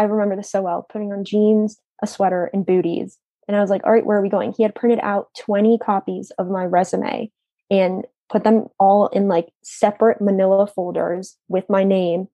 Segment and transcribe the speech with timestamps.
[0.00, 3.18] I remember this so well, putting on jeans, a sweater, and booties.
[3.46, 4.54] And I was like, all right, where are we going?
[4.56, 7.30] He had printed out 20 copies of my resume
[7.70, 12.28] and put them all in like separate manila folders with my name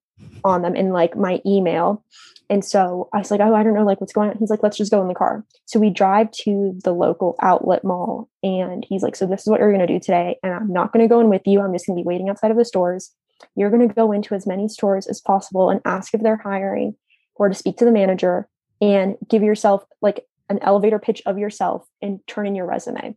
[0.45, 2.05] on them and like my email.
[2.49, 4.37] And so I was like, oh, I don't know, like what's going on.
[4.39, 5.45] He's like, let's just go in the car.
[5.65, 9.59] So we drive to the local outlet mall and he's like, so this is what
[9.59, 10.39] you're going to do today.
[10.45, 11.61] And I'm not going to go in with you.
[11.61, 13.13] I'm just going to be waiting outside of the stores.
[13.57, 16.95] You're going to go into as many stores as possible and ask if they're hiring
[17.39, 18.49] or to speak to the manager
[18.81, 23.17] and give yourself like an elevator pitch of yourself and turn in your resume.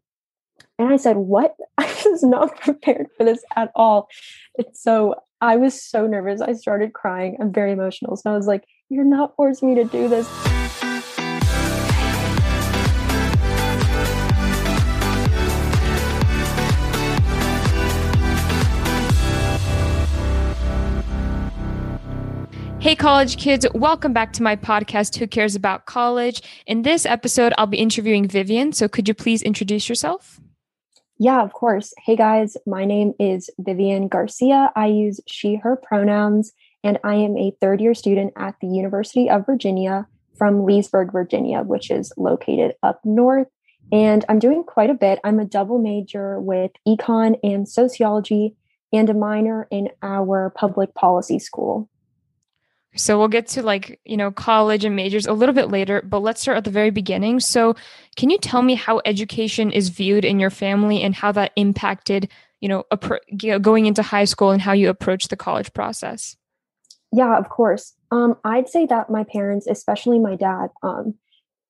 [0.78, 1.56] And I said, What?
[1.78, 4.08] I was not prepared for this at all.
[4.56, 6.42] It's so, I was so nervous.
[6.42, 7.38] I started crying.
[7.40, 8.16] I'm very emotional.
[8.16, 10.59] So I was like, You're not forcing me to do this.
[22.82, 26.42] Hey, college kids, welcome back to my podcast, Who Cares About College?
[26.66, 28.72] In this episode, I'll be interviewing Vivian.
[28.72, 30.40] So, could you please introduce yourself?
[31.18, 31.94] Yeah, of course.
[32.06, 34.72] Hey, guys, my name is Vivian Garcia.
[34.78, 39.30] I use she, her pronouns, and I am a third year student at the University
[39.30, 43.50] of Virginia from Leesburg, Virginia, which is located up north.
[43.92, 45.20] And I'm doing quite a bit.
[45.26, 48.56] I'm a double major with econ and sociology
[48.94, 51.90] and a minor in our public policy school.
[52.96, 56.20] So we'll get to like, you know, college and majors a little bit later, but
[56.20, 57.40] let's start at the very beginning.
[57.40, 57.76] So,
[58.16, 62.30] can you tell me how education is viewed in your family and how that impacted,
[62.62, 66.36] you know, appro- going into high school and how you approach the college process?
[67.12, 67.94] Yeah, of course.
[68.12, 71.16] Um, I'd say that my parents, especially my dad, um,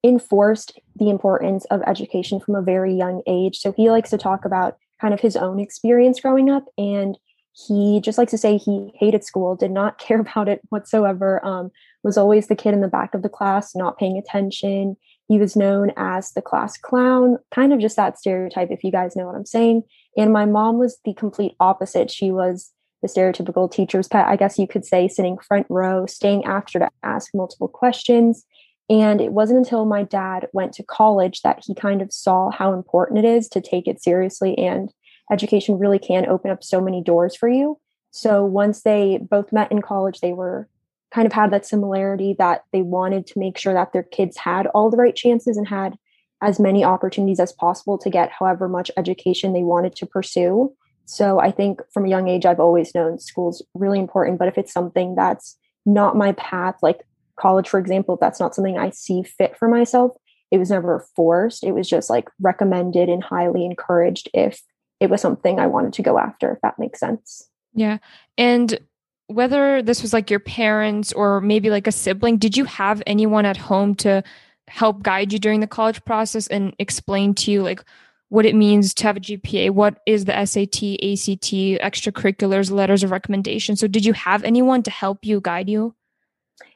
[0.04, 3.58] enforced the importance of education from a very young age.
[3.58, 7.18] So he likes to talk about kind of his own experience growing up and
[7.54, 11.72] he just likes to say he hated school, did not care about it whatsoever, um,
[12.04, 14.96] was always the kid in the back of the class, not paying attention.
[15.28, 19.16] He was known as the class clown, kind of just that stereotype, if you guys
[19.16, 19.84] know what I'm saying.
[20.18, 22.10] And my mom was the complete opposite.
[22.10, 26.46] She was the stereotypical teacher's pet, I guess you could say, sitting front row, staying
[26.46, 28.46] after to ask multiple questions.
[28.90, 32.74] And it wasn't until my dad went to college that he kind of saw how
[32.74, 34.92] important it is to take it seriously and
[35.32, 37.80] education really can open up so many doors for you.
[38.12, 40.68] So once they both met in college, they were
[41.12, 44.68] kind of had that similarity that they wanted to make sure that their kids had
[44.68, 45.98] all the right chances and had
[46.42, 50.74] as many opportunities as possible to get however much education they wanted to pursue.
[51.06, 54.40] So I think from a young age, I've always known school's really important.
[54.40, 57.00] But if it's something that's not my path, like
[57.36, 60.12] college, for example, that's not something I see fit for myself,
[60.52, 61.64] it was never forced.
[61.64, 64.62] It was just like recommended and highly encouraged if
[65.00, 67.50] it was something I wanted to go after, if that makes sense.
[67.74, 68.00] Yeah.
[68.38, 68.80] And
[69.28, 73.46] whether this was like your parents or maybe like a sibling, did you have anyone
[73.46, 74.24] at home to
[74.68, 77.84] help guide you during the college process and explain to you like
[78.30, 79.72] what it means to have a GPA?
[79.72, 83.76] What is the SAT, ACT, extracurriculars, letters of recommendation?
[83.76, 85.96] So, did you have anyone to help you guide you?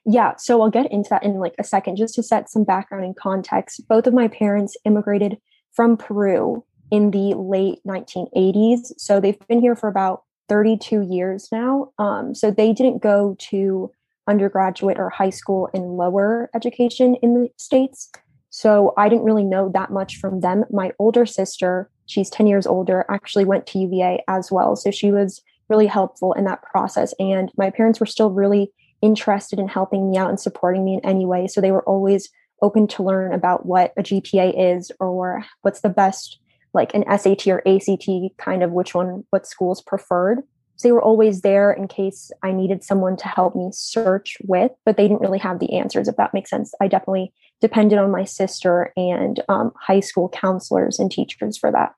[0.05, 1.95] Yeah, so I'll get into that in like a second.
[1.95, 5.37] Just to set some background and context, both of my parents immigrated
[5.71, 8.93] from Peru in the late 1980s.
[8.99, 11.91] So they've been here for about 32 years now.
[11.97, 13.91] Um, so they didn't go to
[14.27, 18.11] undergraduate or high school and lower education in the States.
[18.51, 20.65] So I didn't really know that much from them.
[20.69, 24.75] My older sister, she's 10 years older, actually went to UVA as well.
[24.75, 27.15] So she was really helpful in that process.
[27.17, 28.71] And my parents were still really
[29.01, 31.47] interested in helping me out and supporting me in any way.
[31.47, 32.29] So they were always
[32.61, 36.37] open to learn about what a GPA is or what's the best
[36.73, 40.39] like an SAT or ACT kind of which one what schools preferred.
[40.75, 44.71] So they were always there in case I needed someone to help me search with,
[44.85, 46.73] but they didn't really have the answers, if that makes sense.
[46.81, 51.93] I definitely depended on my sister and um, high school counselors and teachers for that.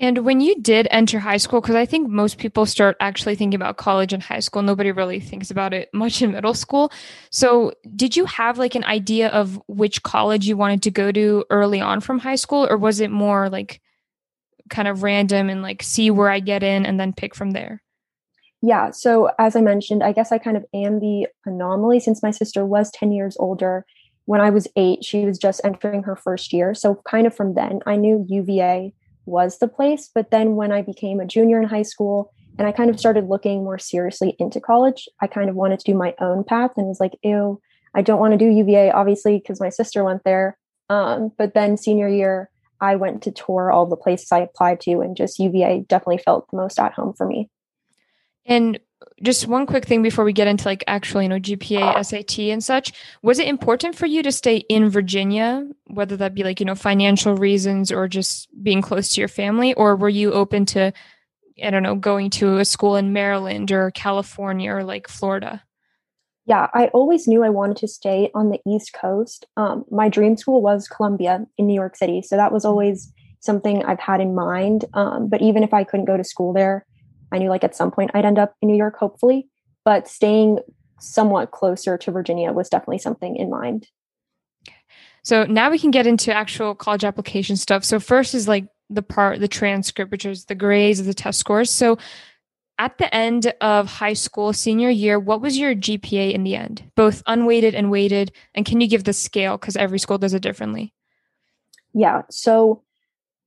[0.00, 3.54] And when you did enter high school, because I think most people start actually thinking
[3.54, 6.90] about college and high school, nobody really thinks about it much in middle school.
[7.30, 11.44] So, did you have like an idea of which college you wanted to go to
[11.48, 13.80] early on from high school, or was it more like
[14.68, 17.80] kind of random and like see where I get in and then pick from there?
[18.62, 18.90] Yeah.
[18.90, 22.66] So, as I mentioned, I guess I kind of am the anomaly since my sister
[22.66, 23.84] was 10 years older.
[24.24, 26.74] When I was eight, she was just entering her first year.
[26.74, 28.92] So, kind of from then, I knew UVA
[29.26, 30.10] was the place.
[30.14, 33.28] But then when I became a junior in high school and I kind of started
[33.28, 36.86] looking more seriously into college, I kind of wanted to do my own path and
[36.86, 37.60] was like, ew,
[37.94, 40.58] I don't want to do UVA, obviously, because my sister went there.
[40.90, 42.50] Um, but then senior year,
[42.80, 46.50] I went to tour all the places I applied to, and just UVA definitely felt
[46.50, 47.48] the most at home for me.
[48.46, 48.78] And
[49.22, 52.62] just one quick thing before we get into like actual, you know, GPA, SAT and
[52.62, 52.92] such.
[53.22, 56.74] Was it important for you to stay in Virginia, whether that be like, you know,
[56.74, 59.72] financial reasons or just being close to your family?
[59.74, 60.92] Or were you open to,
[61.62, 65.62] I don't know, going to a school in Maryland or California or like Florida?
[66.46, 69.46] Yeah, I always knew I wanted to stay on the East Coast.
[69.56, 72.20] Um, my dream school was Columbia in New York City.
[72.20, 74.84] So that was always something I've had in mind.
[74.92, 76.84] Um, but even if I couldn't go to school there,
[77.34, 79.48] I knew like at some point I'd end up in New York, hopefully.
[79.84, 80.60] But staying
[80.98, 83.88] somewhat closer to Virginia was definitely something in mind.
[85.24, 87.84] So now we can get into actual college application stuff.
[87.84, 91.38] So first is like the part, the transcript, which is the grades of the test
[91.38, 91.70] scores.
[91.70, 91.98] So
[92.78, 96.90] at the end of high school, senior year, what was your GPA in the end,
[96.94, 98.32] both unweighted and weighted?
[98.54, 99.56] And can you give the scale?
[99.56, 100.92] Because every school does it differently.
[101.94, 102.22] Yeah.
[102.30, 102.82] So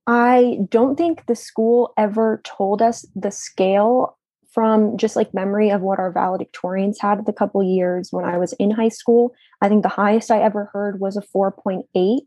[0.08, 4.16] I don't think the school ever told us the scale
[4.50, 8.54] from just like memory of what our valedictorians had the couple years when I was
[8.54, 9.34] in high school.
[9.60, 12.20] I think the highest I ever heard was a 4.8.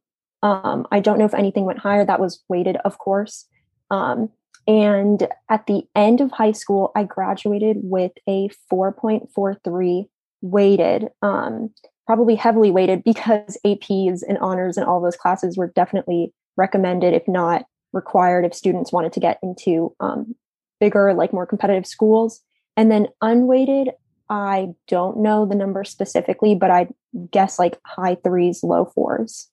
[0.44, 2.06] Um, I don't know if anything went higher.
[2.06, 3.48] That was weighted, of course.
[3.90, 4.30] Um,
[4.68, 10.08] and at the end of high school, I graduated with a 4.43
[10.42, 11.72] weighted, um,
[12.06, 17.28] probably heavily weighted because APs and honors and all those classes were definitely recommended, if
[17.28, 20.36] not required if students wanted to get into um,
[20.80, 22.42] bigger, like more competitive schools.
[22.78, 23.92] And then unweighted,
[24.30, 26.88] I don't know the number specifically, but I
[27.32, 29.50] guess like high threes, low fours.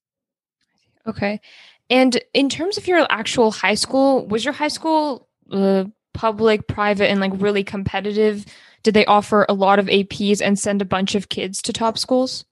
[1.06, 1.40] Okay.
[1.90, 7.11] And in terms of your actual high school, was your high school uh, public, private,
[7.11, 8.44] and like really competitive?
[8.82, 11.99] Did they offer a lot of APs and send a bunch of kids to top
[11.99, 12.44] schools?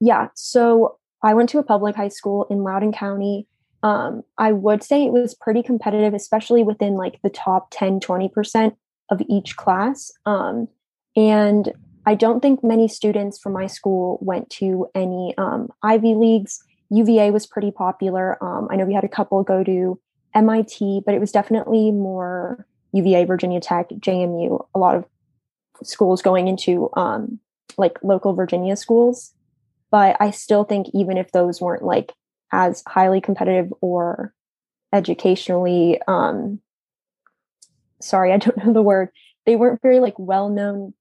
[0.00, 0.28] Yeah.
[0.34, 3.46] So I went to a public high school in Loudoun County
[3.82, 8.76] um, I would say it was pretty competitive, especially within like the top 10, 20%
[9.10, 10.12] of each class.
[10.26, 10.68] Um,
[11.16, 11.72] and
[12.06, 16.62] I don't think many students from my school went to any um, Ivy Leagues.
[16.90, 18.42] UVA was pretty popular.
[18.42, 20.00] Um, I know we had a couple go to
[20.34, 25.04] MIT, but it was definitely more UVA, Virginia Tech, JMU, a lot of
[25.82, 27.38] schools going into um,
[27.78, 29.32] like local Virginia schools.
[29.90, 32.12] But I still think even if those weren't like
[32.52, 34.34] as highly competitive or
[34.92, 36.60] educationally um
[38.00, 39.10] sorry i don't know the word.
[39.46, 40.94] They weren't very like well known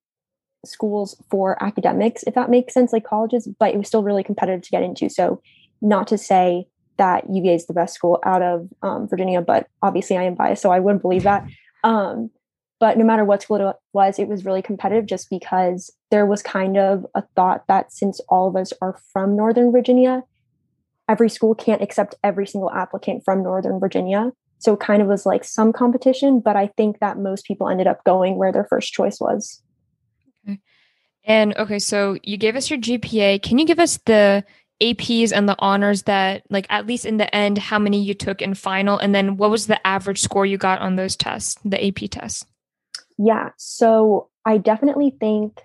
[0.66, 4.62] schools for academics if that makes sense like colleges but it was still really competitive
[4.64, 5.10] to get into.
[5.10, 5.42] So
[5.82, 6.68] not to say
[6.98, 10.62] that uva is the best school out of um, virginia but obviously i am biased
[10.62, 11.46] so i wouldn't believe that.
[11.82, 12.30] Um,
[12.82, 16.44] but no matter what school it was it was really competitive just because there was
[16.44, 20.24] kind of a thought that since all of us are from northern virginia
[21.10, 24.32] every school can't accept every single applicant from Northern Virginia.
[24.60, 27.88] So it kind of was like some competition, but I think that most people ended
[27.88, 29.62] up going where their first choice was.
[30.48, 30.60] Okay.
[31.24, 33.42] And okay, so you gave us your GPA.
[33.42, 34.44] Can you give us the
[34.82, 38.42] APs and the honors that, like, at least in the end, how many you took
[38.42, 38.98] in final?
[38.98, 42.46] And then what was the average score you got on those tests, the AP tests?
[43.18, 43.50] Yeah.
[43.58, 45.60] So I definitely think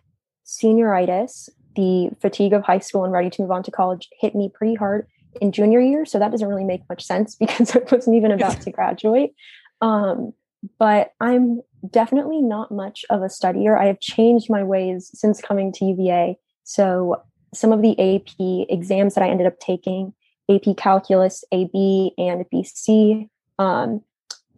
[0.47, 4.51] senioritis, the fatigue of high school and ready to move on to college, hit me
[4.53, 5.07] pretty hard
[5.41, 6.05] in junior year.
[6.05, 9.35] So that doesn't really make much sense because I wasn't even about to graduate.
[9.81, 10.33] Um,
[10.79, 11.61] but I'm
[11.91, 13.79] definitely not much of a studier.
[13.79, 16.39] I have changed my ways since coming to UVA.
[16.65, 17.23] So
[17.53, 20.15] some of the AP exams that I ended up taking,
[20.51, 24.03] AP Calculus, AB, and BC, um,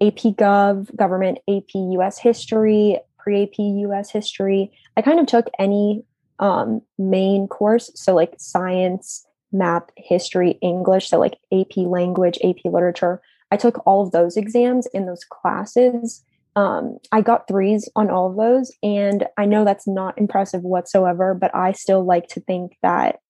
[0.01, 4.71] AP Gov, Government, AP US History, Pre AP US History.
[4.97, 6.05] I kind of took any
[6.39, 13.21] um, main course, so like science, math, history, English, so like AP language, AP literature.
[13.51, 16.25] I took all of those exams in those classes.
[16.57, 18.73] Um, I got threes on all of those.
[18.83, 23.21] And I know that's not impressive whatsoever, but I still like to think that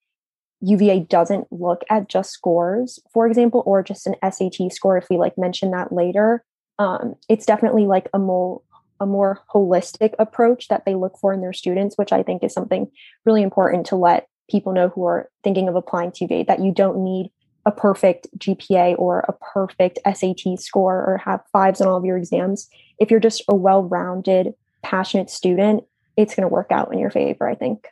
[0.61, 5.19] UVA doesn't look at just scores, for example, or just an SAT score if we
[5.19, 6.45] like mention that later.
[6.79, 8.63] Um, it's definitely like a more
[8.99, 12.55] a more holistic approach that they look for in their students, which I think is
[12.55, 12.91] something
[13.27, 16.73] really important to let people know who are thinking of applying to UVA that you
[16.73, 17.31] don't need
[17.65, 22.17] a perfect GPA or a perfect SAT score or have fives on all of your
[22.17, 22.69] exams.
[22.99, 25.85] If you're just a well rounded, passionate student,
[26.17, 27.89] it's going to work out in your favor, I think.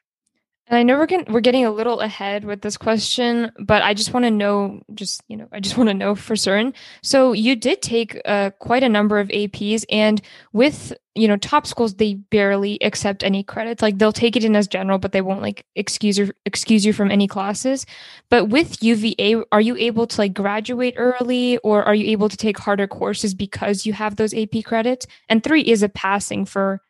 [0.66, 3.92] And I know we're getting we're getting a little ahead with this question, but I
[3.92, 6.72] just want to know, just you know, I just want to know for certain.
[7.02, 10.22] So you did take uh, quite a number of APs, and
[10.54, 13.82] with you know top schools, they barely accept any credits.
[13.82, 16.94] Like they'll take it in as general, but they won't like excuse or excuse you
[16.94, 17.84] from any classes.
[18.30, 22.38] But with UVA, are you able to like graduate early, or are you able to
[22.38, 25.06] take harder courses because you have those AP credits?
[25.28, 26.80] And three is a passing for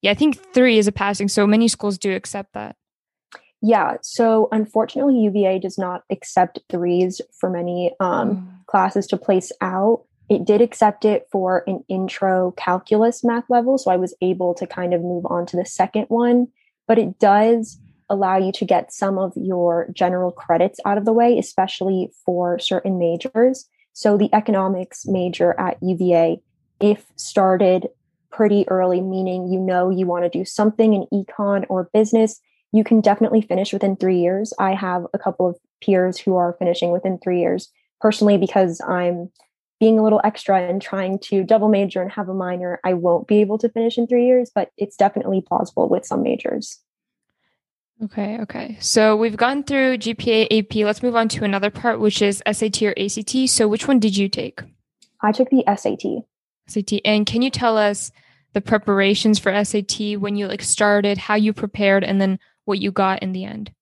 [0.00, 1.26] yeah, I think three is a passing.
[1.28, 2.76] So many schools do accept that.
[3.62, 3.96] Yeah.
[4.02, 8.66] So unfortunately, UVA does not accept threes for many um, mm.
[8.66, 10.04] classes to place out.
[10.28, 13.78] It did accept it for an intro calculus math level.
[13.78, 16.48] So I was able to kind of move on to the second one,
[16.86, 21.12] but it does allow you to get some of your general credits out of the
[21.12, 23.68] way, especially for certain majors.
[23.92, 26.40] So the economics major at UVA,
[26.80, 27.88] if started
[28.30, 32.40] pretty early, meaning you know you want to do something in econ or business,
[32.76, 34.52] you can definitely finish within three years.
[34.58, 37.70] I have a couple of peers who are finishing within three years.
[38.00, 39.30] Personally, because I'm
[39.80, 43.26] being a little extra and trying to double major and have a minor, I won't
[43.26, 46.80] be able to finish in three years, but it's definitely plausible with some majors.
[48.04, 48.76] Okay, okay.
[48.80, 50.84] So we've gone through GPA, AP.
[50.84, 53.48] Let's move on to another part, which is SAT or ACT.
[53.48, 54.60] So which one did you take?
[55.22, 56.24] I took the SAT.
[56.66, 57.00] SAT.
[57.06, 58.12] And can you tell us
[58.52, 62.92] the preparations for SAT when you like started, how you prepared, and then what you
[62.92, 63.72] got in the end?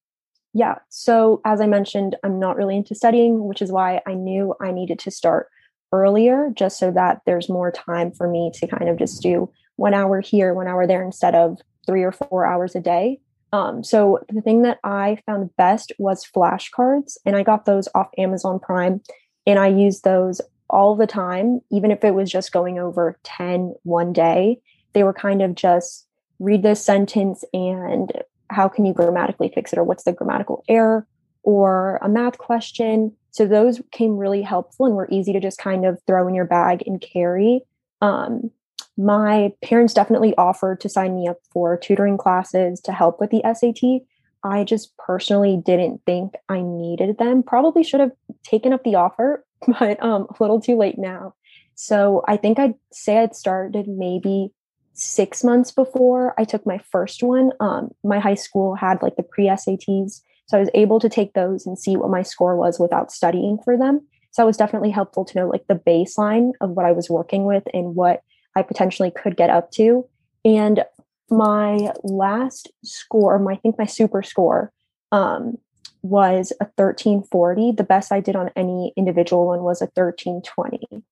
[0.53, 0.75] Yeah.
[0.89, 4.71] So as I mentioned, I'm not really into studying, which is why I knew I
[4.71, 5.49] needed to start
[5.91, 9.93] earlier just so that there's more time for me to kind of just do one
[9.93, 13.19] hour here, one hour there instead of three or four hours a day.
[13.51, 18.09] Um, so the thing that I found best was flashcards, and I got those off
[18.17, 19.01] Amazon Prime,
[19.45, 23.75] and I used those all the time, even if it was just going over 10
[23.83, 24.59] one day.
[24.93, 26.07] They were kind of just
[26.39, 28.11] read this sentence and
[28.49, 31.07] how can you grammatically fix it, or what's the grammatical error,
[31.43, 33.13] or a math question.
[33.31, 36.45] So those came really helpful and were easy to just kind of throw in your
[36.45, 37.61] bag and carry.
[38.01, 38.51] Um,
[38.97, 43.41] my parents definitely offered to sign me up for tutoring classes to help with the
[43.43, 44.07] SAT.
[44.43, 47.43] I just personally didn't think I needed them.
[47.43, 48.11] Probably should have
[48.43, 49.45] taken up the offer,
[49.79, 51.33] but um, a little too late now.
[51.75, 54.53] So I think I'd say I'd started maybe
[54.95, 57.51] six months before I took my first one.
[57.59, 60.21] Um, my high school had like the pre SATs.
[60.47, 63.57] So I was able to take those and see what my score was without studying
[63.63, 64.01] for them.
[64.31, 67.45] So that was definitely helpful to know like the baseline of what I was working
[67.45, 68.21] with and what
[68.55, 70.07] I potentially could get up to.
[70.43, 70.83] And
[71.29, 74.71] my last score, my, I think my super score,
[75.11, 75.57] um,
[76.03, 77.73] was a 1340.
[77.73, 81.03] The best I did on any individual one was a 1320.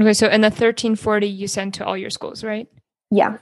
[0.00, 2.68] Okay, so in the 1340 you sent to all your schools, right?
[3.10, 3.38] Yeah.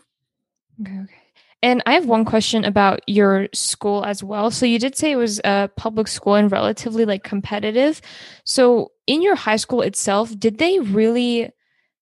[0.81, 1.15] Okay, okay.
[1.63, 4.51] And I have one question about your school as well.
[4.51, 8.01] So you did say it was a public school and relatively like competitive.
[8.45, 11.51] So in your high school itself, did they really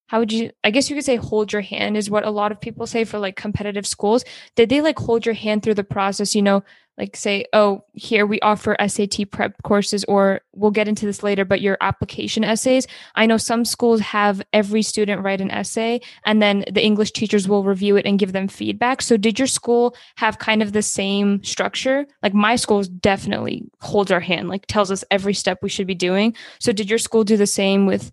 [0.07, 2.51] how would you i guess you could say hold your hand is what a lot
[2.51, 4.23] of people say for like competitive schools
[4.55, 6.63] did they like hold your hand through the process you know
[6.97, 11.45] like say oh here we offer sat prep courses or we'll get into this later
[11.45, 12.87] but your application essays.
[13.15, 17.47] I know some schools have every student write an essay and then the english teachers
[17.47, 19.01] will review it and give them feedback.
[19.01, 22.05] So did your school have kind of the same structure?
[22.23, 25.95] Like my school definitely holds our hand like tells us every step we should be
[25.95, 26.35] doing.
[26.59, 28.11] So did your school do the same with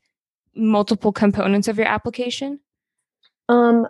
[0.55, 2.61] multiple components of your application?
[3.49, 3.87] Um,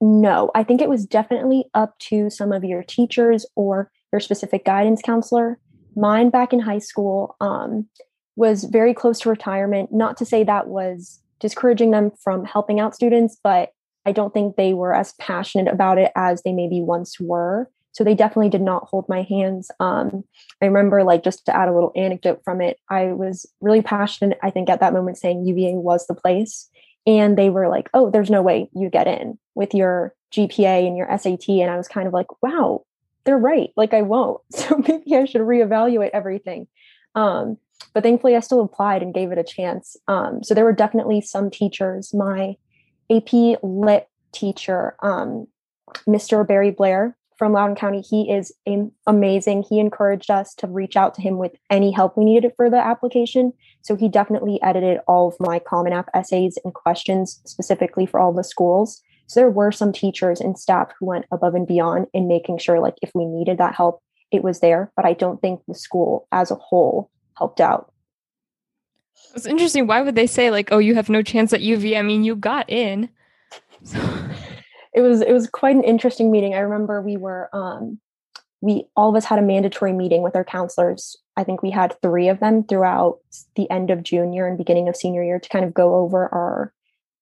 [0.00, 4.64] no, I think it was definitely up to some of your teachers or your specific
[4.64, 5.58] guidance counselor.
[5.96, 7.86] Mine back in high school um,
[8.36, 9.92] was very close to retirement.
[9.92, 13.70] Not to say that was discouraging them from helping out students, but
[14.06, 17.68] I don't think they were as passionate about it as they maybe once were.
[17.92, 19.70] So they definitely did not hold my hands.
[19.78, 20.24] Um,
[20.62, 24.38] I remember, like, just to add a little anecdote from it, I was really passionate,
[24.42, 26.70] I think, at that moment saying UVA was the place.
[27.06, 30.96] And they were like, oh, there's no way you get in with your GPA and
[30.96, 31.48] your SAT.
[31.48, 32.84] And I was kind of like, wow,
[33.24, 33.70] they're right.
[33.76, 34.40] Like, I won't.
[34.52, 36.66] So maybe I should reevaluate everything.
[37.14, 37.58] Um,
[37.94, 39.96] but thankfully, I still applied and gave it a chance.
[40.08, 42.14] Um, so there were definitely some teachers.
[42.14, 42.56] My
[43.10, 45.46] AP Lit teacher, um,
[46.06, 46.46] Mr.
[46.46, 48.00] Barry Blair, from Loudoun County.
[48.00, 48.52] He is
[49.06, 49.64] amazing.
[49.68, 52.76] He encouraged us to reach out to him with any help we needed for the
[52.76, 53.52] application.
[53.80, 58.32] So he definitely edited all of my Common App essays and questions specifically for all
[58.32, 59.02] the schools.
[59.26, 62.80] So there were some teachers and staff who went above and beyond in making sure,
[62.80, 64.92] like, if we needed that help, it was there.
[64.96, 67.92] But I don't think the school as a whole helped out.
[69.34, 69.86] It's interesting.
[69.86, 71.98] Why would they say, like, oh, you have no chance at UV?
[71.98, 73.08] I mean, you got in.
[73.84, 73.98] So
[74.94, 76.54] it was it was quite an interesting meeting.
[76.54, 77.98] I remember we were um,
[78.60, 81.16] we all of us had a mandatory meeting with our counselors.
[81.36, 83.18] I think we had three of them throughout
[83.56, 86.72] the end of junior and beginning of senior year to kind of go over our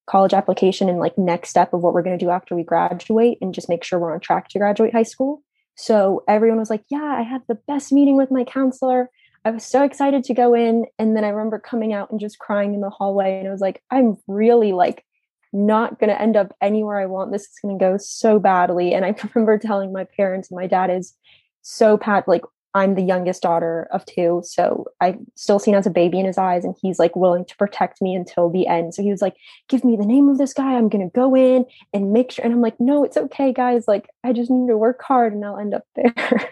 [0.07, 3.39] college application and like next step of what we're going to do after we graduate
[3.41, 5.43] and just make sure we're on track to graduate high school.
[5.77, 9.11] So everyone was like, "Yeah, I had the best meeting with my counselor.
[9.45, 12.39] I was so excited to go in." And then I remember coming out and just
[12.39, 15.05] crying in the hallway and I was like, "I'm really like
[15.53, 17.33] not going to end up anywhere I want.
[17.33, 18.95] This is going to go so badly.
[18.95, 21.15] And I remember telling my parents, and my dad is
[21.63, 22.43] so pat, like,
[22.75, 24.43] I'm the youngest daughter of two.
[24.45, 27.57] So I'm still seen as a baby in his eyes, and he's like willing to
[27.57, 28.95] protect me until the end.
[28.95, 29.37] So he was like,
[29.69, 30.75] Give me the name of this guy.
[30.77, 32.45] I'm going to go in and make sure.
[32.45, 33.89] And I'm like, No, it's okay, guys.
[33.89, 36.15] Like, I just need to work hard and I'll end up there.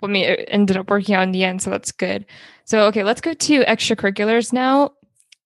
[0.00, 1.62] well, me, it ended up working out in the end.
[1.62, 2.24] So that's good.
[2.64, 4.92] So, okay, let's go to extracurriculars now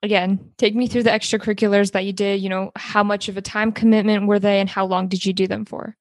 [0.02, 2.40] again, take me through the extracurriculars that you did.
[2.40, 5.32] You know, how much of a time commitment were they and how long did you
[5.32, 5.96] do them for?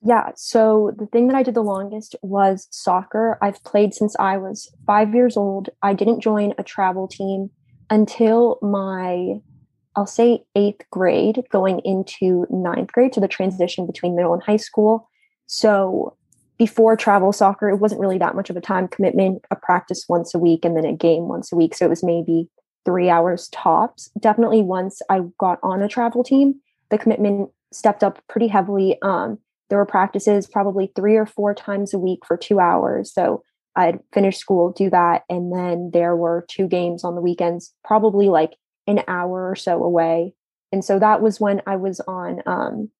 [0.00, 3.36] Yeah, so the thing that I did the longest was soccer.
[3.42, 5.70] I've played since I was five years old.
[5.82, 7.50] I didn't join a travel team
[7.90, 9.40] until my,
[9.96, 14.56] I'll say, eighth grade, going into ninth grade, so the transition between middle and high
[14.56, 15.08] school.
[15.46, 16.16] So
[16.58, 20.34] before travel soccer, it wasn't really that much of a time commitment, a practice once
[20.34, 21.74] a week and then a game once a week.
[21.74, 22.48] So it was maybe
[22.84, 24.10] three hours tops.
[24.20, 28.96] Definitely once I got on a travel team, the commitment stepped up pretty heavily.
[29.02, 29.38] Um,
[29.68, 33.12] there were practices probably three or four times a week for two hours.
[33.12, 33.42] So
[33.76, 38.28] I'd finish school, do that, and then there were two games on the weekends, probably
[38.28, 38.54] like
[38.86, 40.34] an hour or so away.
[40.72, 42.42] And so that was when I was on.
[42.46, 42.90] Um,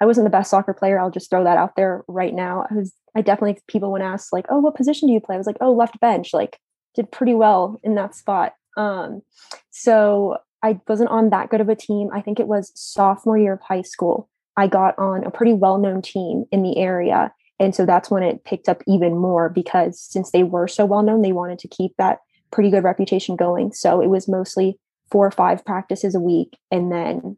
[0.00, 0.98] I wasn't the best soccer player.
[0.98, 2.66] I'll just throw that out there right now.
[2.70, 2.92] I was.
[3.14, 5.56] I definitely people when asked like, "Oh, what position do you play?" I was like,
[5.60, 6.58] "Oh, left bench." Like,
[6.94, 8.54] did pretty well in that spot.
[8.76, 9.22] Um,
[9.70, 12.10] so I wasn't on that good of a team.
[12.12, 14.28] I think it was sophomore year of high school.
[14.56, 17.32] I got on a pretty well known team in the area.
[17.58, 21.02] And so that's when it picked up even more because since they were so well
[21.02, 22.20] known, they wanted to keep that
[22.50, 23.72] pretty good reputation going.
[23.72, 24.78] So it was mostly
[25.10, 27.36] four or five practices a week and then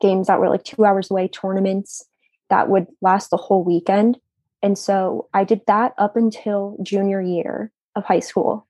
[0.00, 2.04] games that were like two hours away, tournaments
[2.48, 4.18] that would last the whole weekend.
[4.62, 8.66] And so I did that up until junior year of high school.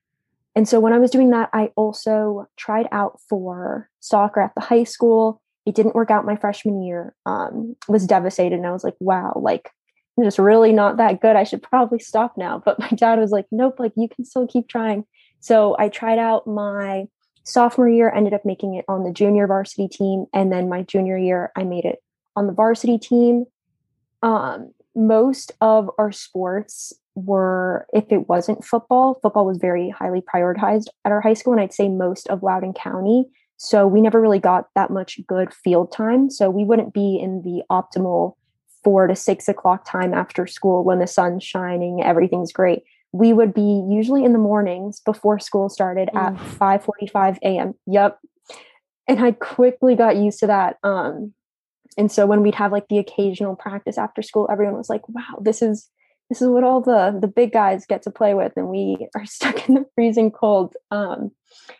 [0.55, 4.61] And so when I was doing that, I also tried out for soccer at the
[4.61, 5.40] high school.
[5.65, 7.13] It didn't work out my freshman year.
[7.25, 9.69] Um, was devastated, and I was like, "Wow, like
[10.17, 11.35] I'm just really not that good.
[11.35, 14.47] I should probably stop now." But my dad was like, "Nope, like you can still
[14.47, 15.05] keep trying."
[15.39, 17.07] So I tried out my
[17.43, 21.17] sophomore year, ended up making it on the junior varsity team, and then my junior
[21.17, 22.01] year, I made it
[22.35, 23.45] on the varsity team.
[24.23, 30.87] Um, most of our sports were if it wasn't football football was very highly prioritized
[31.03, 33.25] at our high school and i'd say most of loudoun county
[33.63, 36.31] so we never really got that much good field time.
[36.31, 38.33] So we wouldn't be in the optimal
[38.83, 42.81] four to six o'clock time after school when the sun's shining everything's great.
[43.11, 46.19] We would be usually in the mornings before school started mm.
[46.19, 48.17] at 5.45 a.m yep
[49.07, 51.31] and i quickly got used to that um
[51.97, 55.39] and so when we'd have like the occasional practice after school everyone was like wow
[55.39, 55.87] this is
[56.31, 59.25] this is what all the the big guys get to play with and we are
[59.37, 60.77] stuck in the freezing cold.
[60.89, 61.31] Um,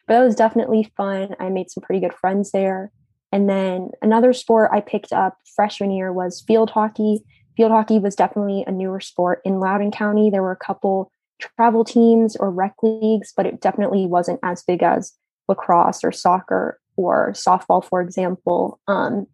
[0.06, 1.36] but that was definitely fun.
[1.40, 2.92] I made some pretty good friends there.
[3.32, 7.24] And then another sport i picked up freshman year was field hockey.
[7.56, 10.30] Field hockey was definitely a newer sport in loudoun county.
[10.30, 14.84] There were a couple travel teams or rec leagues but it definitely wasn't as big
[14.84, 15.14] as
[15.48, 18.82] lacrosse or soccer or softball for example.
[18.90, 19.28] Um,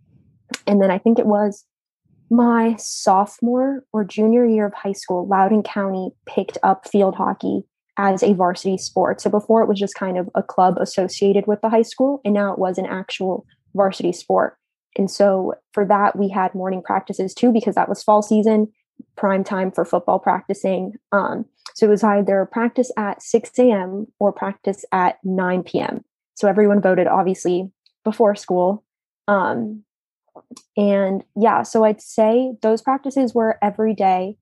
[0.68, 1.66] and then i think it was
[2.30, 7.64] my sophomore or junior year of high school, Loudoun County picked up field hockey
[7.98, 9.22] as a varsity sport.
[9.22, 12.34] So before it was just kind of a club associated with the high school, and
[12.34, 14.58] now it was an actual varsity sport.
[14.98, 18.72] And so for that, we had morning practices too, because that was fall season,
[19.16, 20.94] prime time for football practicing.
[21.12, 24.08] Um, so it was either practice at 6 a.m.
[24.20, 26.04] or practice at 9 p.m.
[26.36, 27.72] So everyone voted obviously
[28.04, 28.84] before school.
[29.28, 29.84] Um,
[30.76, 34.38] and yeah, so I'd say those practices were every day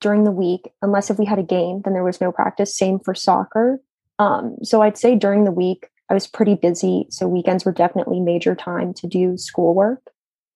[0.00, 2.76] during the week, unless if we had a game, then there was no practice.
[2.76, 3.80] Same for soccer.
[4.18, 7.06] Um, so I'd say during the week, I was pretty busy.
[7.10, 10.02] So weekends were definitely major time to do schoolwork.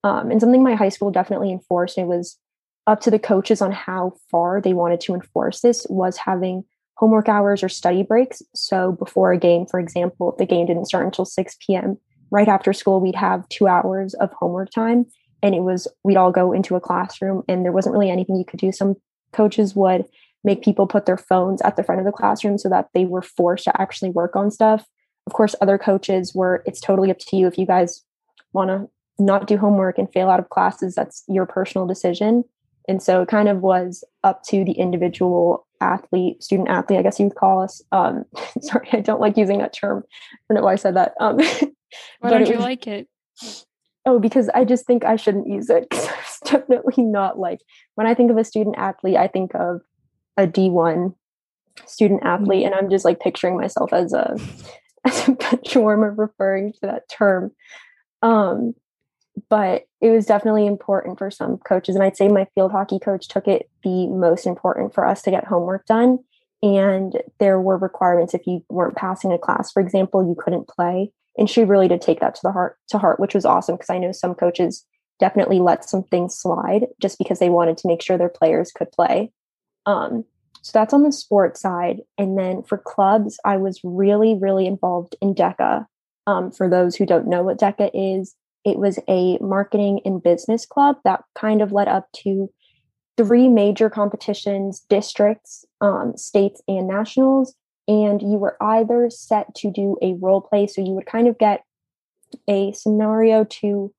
[0.04, 2.38] Um, and something my high school definitely enforced, and it was
[2.86, 6.64] up to the coaches on how far they wanted to enforce this, was having
[6.96, 8.42] homework hours or study breaks.
[8.54, 11.98] So before a game, for example, if the game didn't start until 6 p.m.,
[12.32, 15.06] right after school we'd have two hours of homework time
[15.42, 18.44] and it was we'd all go into a classroom and there wasn't really anything you
[18.44, 18.72] could do.
[18.72, 18.96] Some
[19.32, 20.04] coaches would
[20.44, 23.22] make people put their phones at the front of the classroom so that they were
[23.22, 24.86] forced to actually work on stuff.
[25.26, 28.02] Of course other coaches were it's totally up to you if you guys
[28.52, 28.88] want to
[29.22, 32.44] not do homework and fail out of classes that's your personal decision.
[32.88, 37.18] And so it kind of was up to the individual athlete student athlete i guess
[37.18, 38.24] you would call us um,
[38.60, 40.04] sorry i don't like using that term.
[40.32, 41.14] I don't know why i said that.
[41.20, 41.40] Um,
[42.20, 43.08] Why don't you was, like it?
[44.04, 45.86] Oh, because I just think I shouldn't use it.
[45.92, 47.60] it's definitely not like
[47.94, 49.80] when I think of a student athlete, I think of
[50.36, 51.14] a D1
[51.86, 54.36] student athlete, and I'm just like picturing myself as a
[55.04, 57.52] as a bench warmer referring to that term.
[58.22, 58.74] Um,
[59.48, 61.94] but it was definitely important for some coaches.
[61.94, 65.30] And I'd say my field hockey coach took it the most important for us to
[65.30, 66.18] get homework done.
[66.62, 71.10] And there were requirements if you weren't passing a class, for example, you couldn't play.
[71.38, 73.90] And she really did take that to the heart to heart, which was awesome because
[73.90, 74.84] I know some coaches
[75.18, 78.90] definitely let some things slide just because they wanted to make sure their players could
[78.92, 79.32] play.
[79.86, 80.24] Um,
[80.62, 82.00] so that's on the sports side.
[82.18, 85.86] And then for clubs, I was really, really involved in DECA.
[86.26, 90.66] Um, for those who don't know what DECA is, it was a marketing and business
[90.66, 92.48] club that kind of led up to
[93.16, 97.54] three major competitions districts, um, states, and nationals.
[97.88, 100.66] And you were either set to do a role play.
[100.66, 101.64] So you would kind of get
[102.48, 103.92] a scenario to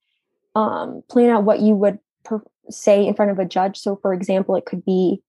[0.55, 3.77] um, plan out what you would per- say in front of a judge.
[3.77, 5.21] So, for example, it could be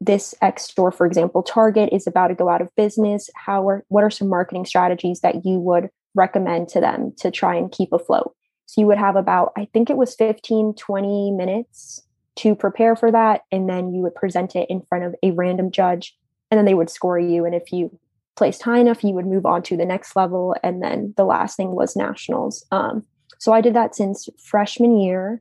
[0.00, 3.30] this X store, for example, Target is about to go out of business.
[3.36, 7.54] How are what are some marketing strategies that you would recommend to them to try
[7.54, 8.34] and keep afloat?
[8.66, 12.02] So you would have about, I think it was 15, 20 minutes
[12.36, 13.42] to prepare for that.
[13.52, 16.16] And then you would present it in front of a random judge,
[16.52, 17.46] and then they would score you.
[17.46, 17.98] And if you
[18.36, 20.54] placed high enough, you would move on to the next level.
[20.62, 22.66] And then the last thing was nationals.
[22.70, 23.06] Um,
[23.38, 25.40] so I did that since freshman year.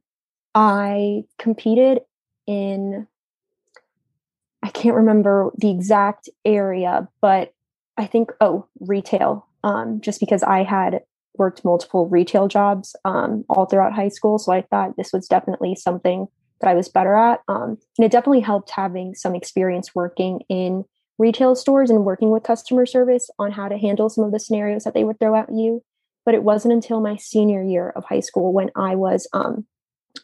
[0.56, 2.00] I competed
[2.47, 3.08] in
[4.63, 7.52] I can't remember the exact area, but
[7.97, 11.02] I think, oh, retail, um, just because I had
[11.36, 14.38] worked multiple retail jobs um, all throughout high school.
[14.38, 16.28] So I thought this was definitely something
[16.62, 17.41] that I was better at.
[17.47, 20.86] Um, and it definitely helped having some experience working in
[21.17, 24.84] retail stores and working with customer service on how to handle some of the scenarios
[24.84, 25.84] that they would throw at you.
[26.26, 29.65] But it wasn't until my senior year of high school when I was um,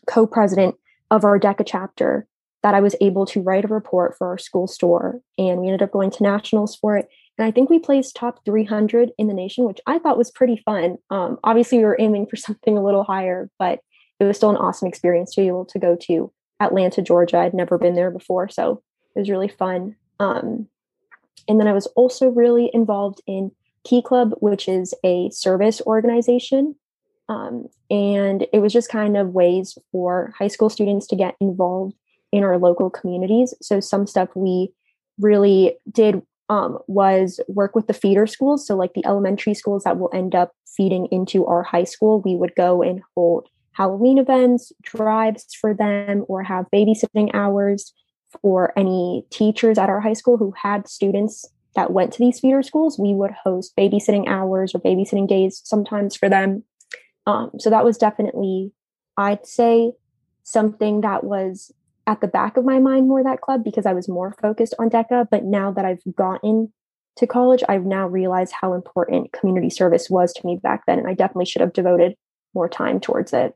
[0.08, 0.76] co president
[1.10, 2.28] of our DECA chapter
[2.64, 5.22] that I was able to write a report for our school store.
[5.38, 7.08] And we ended up going to nationals for it.
[7.38, 10.62] And I think we placed top 300 in the nation, which I thought was pretty
[10.66, 10.98] fun.
[11.10, 13.80] Um, obviously, we were aiming for something a little higher, but
[14.20, 17.38] it was still an awesome experience to be able to go to Atlanta, Georgia.
[17.38, 18.82] I'd never been there before, so
[19.16, 19.96] it was really fun.
[20.20, 20.68] Um,
[21.48, 23.52] and then I was also really involved in
[23.84, 26.76] Key Club, which is a service organization.
[27.30, 31.96] Um, and it was just kind of ways for high school students to get involved
[32.32, 33.54] in our local communities.
[33.62, 34.72] So some stuff we
[35.20, 38.66] really did um, was work with the feeder schools.
[38.66, 42.36] So like the elementary schools that will end up feeding into our high school, we
[42.36, 47.94] would go and hold Halloween events, drives for them, or have babysitting hours
[48.42, 51.46] for any teachers at our high school who had students
[51.76, 53.00] that went to these feeder schools.
[53.00, 56.64] We would host babysitting hours or babysitting days sometimes for them.
[57.28, 58.72] Um, so that was definitely,
[59.16, 59.92] I'd say,
[60.44, 61.72] something that was
[62.08, 64.90] at the back of my mind more that club because I was more focused on
[64.90, 65.28] DECA.
[65.30, 66.74] But now that I've gotten
[67.18, 71.00] to college, I've now realized how important community service was to me back then.
[71.00, 72.16] And I definitely should have devoted
[72.54, 73.56] more time towards it.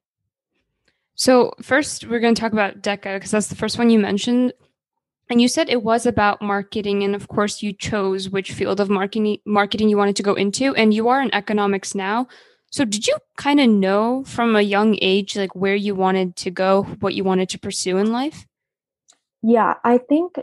[1.15, 4.53] So, first, we're going to talk about DECA because that's the first one you mentioned.
[5.29, 7.03] And you said it was about marketing.
[7.03, 10.75] And of course, you chose which field of marketing, marketing you wanted to go into.
[10.75, 12.27] And you are in economics now.
[12.71, 16.51] So did you kind of know from a young age like where you wanted to
[16.51, 18.45] go, what you wanted to pursue in life?
[19.41, 20.35] Yeah, I think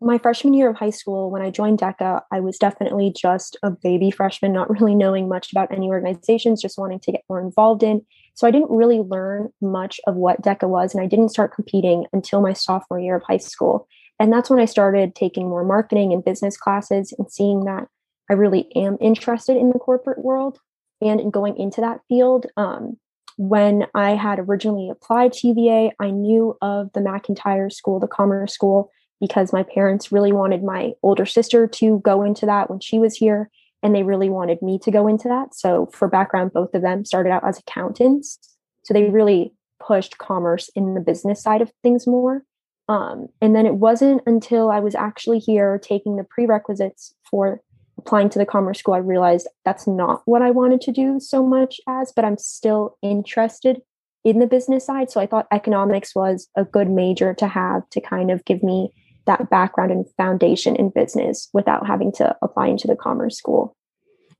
[0.00, 3.70] my freshman year of high school, when I joined DECA, I was definitely just a
[3.70, 7.82] baby freshman, not really knowing much about any organizations, just wanting to get more involved
[7.82, 8.04] in.
[8.38, 12.06] So I didn't really learn much of what DECA was, and I didn't start competing
[12.12, 13.88] until my sophomore year of high school.
[14.20, 17.88] And that's when I started taking more marketing and business classes and seeing that
[18.30, 20.60] I really am interested in the corporate world
[21.00, 22.46] and in going into that field.
[22.56, 22.96] Um,
[23.38, 28.54] when I had originally applied to UVA, I knew of the McIntire School, the Commerce
[28.54, 33.00] School, because my parents really wanted my older sister to go into that when she
[33.00, 33.50] was here,
[33.82, 35.54] and they really wanted me to go into that.
[35.54, 38.38] So, for background, both of them started out as accountants.
[38.84, 39.52] So, they really
[39.84, 42.42] pushed commerce in the business side of things more.
[42.88, 47.60] Um, and then it wasn't until I was actually here taking the prerequisites for
[47.98, 51.44] applying to the commerce school, I realized that's not what I wanted to do so
[51.44, 53.82] much as, but I'm still interested
[54.24, 55.10] in the business side.
[55.10, 58.92] So I thought economics was a good major to have to kind of give me
[59.28, 63.76] that background and foundation in business without having to apply into the commerce school.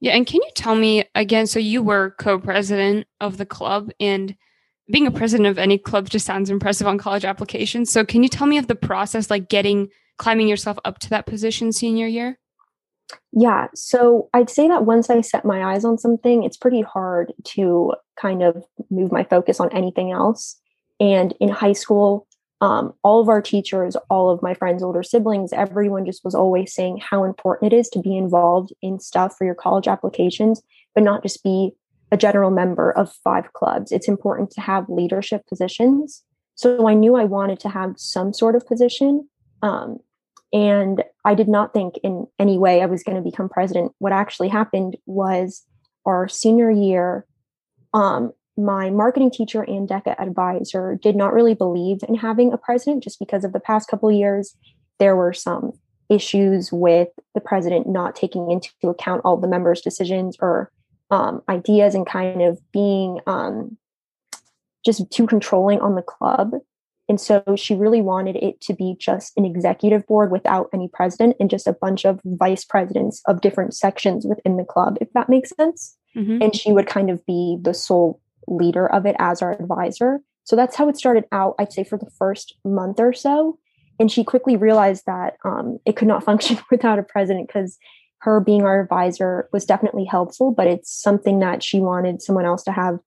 [0.00, 0.12] Yeah.
[0.12, 1.46] And can you tell me again?
[1.46, 4.34] So you were co president of the club, and
[4.90, 7.92] being a president of any club just sounds impressive on college applications.
[7.92, 11.26] So can you tell me of the process, like getting, climbing yourself up to that
[11.26, 12.38] position senior year?
[13.32, 13.68] Yeah.
[13.74, 17.94] So I'd say that once I set my eyes on something, it's pretty hard to
[18.20, 20.58] kind of move my focus on anything else.
[21.00, 22.26] And in high school,
[22.60, 26.74] um, all of our teachers, all of my friends' older siblings, everyone just was always
[26.74, 30.62] saying how important it is to be involved in stuff for your college applications,
[30.94, 31.72] but not just be
[32.10, 36.24] a general member of five clubs, it's important to have leadership positions.
[36.54, 39.28] So I knew I wanted to have some sort of position.
[39.62, 39.98] Um,
[40.52, 43.92] and I did not think in any way I was going to become president.
[43.98, 45.64] What actually happened was
[46.06, 47.26] our senior year,
[47.92, 53.04] um, my marketing teacher and DECA advisor did not really believe in having a president
[53.04, 54.56] just because of the past couple years.
[54.98, 55.72] There were some
[56.10, 60.72] issues with the president not taking into account all the members' decisions or
[61.10, 63.76] um, ideas and kind of being um,
[64.84, 66.52] just too controlling on the club.
[67.08, 71.36] And so she really wanted it to be just an executive board without any president
[71.38, 75.28] and just a bunch of vice presidents of different sections within the club, if that
[75.28, 75.96] makes sense.
[76.16, 76.42] Mm-hmm.
[76.42, 80.20] And she would kind of be the sole leader of it as our advisor.
[80.44, 83.58] So that's how it started out, I'd say, for the first month or so.
[84.00, 87.78] And she quickly realized that um, it could not function without a president because
[88.20, 92.64] her being our advisor was definitely helpful, but it's something that she wanted someone else
[92.64, 92.98] to have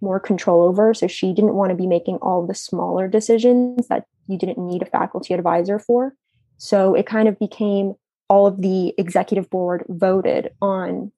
[0.00, 0.94] more control over.
[0.94, 4.82] So she didn't want to be making all the smaller decisions that you didn't need
[4.82, 6.14] a faculty advisor for.
[6.56, 7.94] So it kind of became
[8.28, 11.10] all of the executive board voted on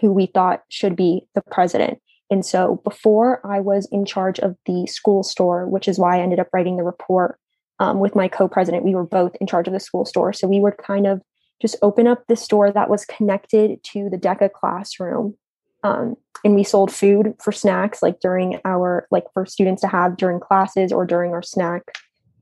[0.00, 2.00] who we thought should be the president.
[2.32, 6.22] And so before I was in charge of the school store, which is why I
[6.22, 7.38] ended up writing the report
[7.78, 10.32] um, with my co president, we were both in charge of the school store.
[10.32, 11.20] So we would kind of
[11.60, 15.34] just open up the store that was connected to the DECA classroom.
[15.82, 20.16] Um, and we sold food for snacks, like during our, like for students to have
[20.16, 21.82] during classes or during our snack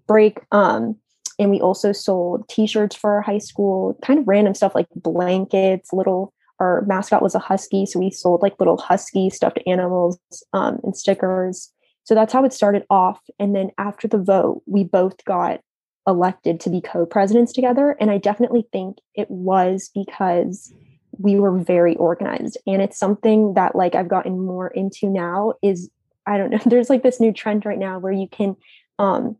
[0.06, 0.38] break.
[0.52, 0.98] Um,
[1.40, 5.92] and we also sold t-shirts for our high school, kind of random stuff like blankets,
[5.92, 10.18] little our mascot was a husky so we sold like little husky stuffed animals
[10.52, 11.72] um, and stickers.
[12.04, 15.60] So that's how it started off and then after the vote we both got
[16.06, 20.72] elected to be co-presidents together and i definitely think it was because
[21.18, 25.90] we were very organized and it's something that like i've gotten more into now is
[26.26, 28.56] i don't know there's like this new trend right now where you can
[28.98, 29.36] um,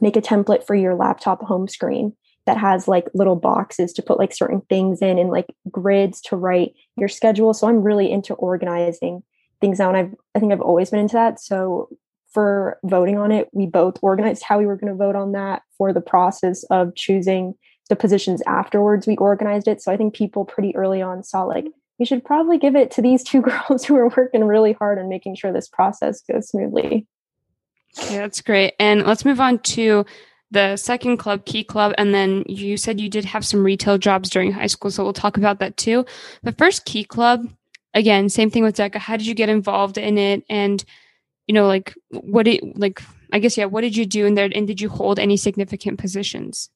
[0.00, 2.14] make a template for your laptop home screen
[2.46, 6.36] that has like little boxes to put like certain things in and like grids to
[6.36, 7.54] write your schedule.
[7.54, 9.22] So I'm really into organizing
[9.60, 9.88] things now.
[9.88, 11.40] And I've, I think I've always been into that.
[11.40, 11.88] So
[12.32, 15.62] for voting on it, we both organized how we were going to vote on that
[15.78, 17.54] for the process of choosing
[17.88, 19.06] the positions afterwards.
[19.06, 19.82] We organized it.
[19.82, 21.78] So I think people pretty early on saw like, mm-hmm.
[21.98, 25.08] we should probably give it to these two girls who are working really hard on
[25.08, 27.06] making sure this process goes smoothly.
[28.10, 28.74] Yeah, that's great.
[28.80, 30.06] And let's move on to
[30.52, 34.28] the second club, Key Club, and then you said you did have some retail jobs
[34.28, 36.04] during high school, so we'll talk about that too.
[36.42, 37.48] The first Key Club,
[37.94, 38.96] again, same thing with DECA.
[38.96, 40.44] How did you get involved in it?
[40.50, 40.84] And,
[41.46, 44.48] you know, like, what did, like, I guess, yeah, what did you do in there?
[44.54, 46.68] And did you hold any significant positions?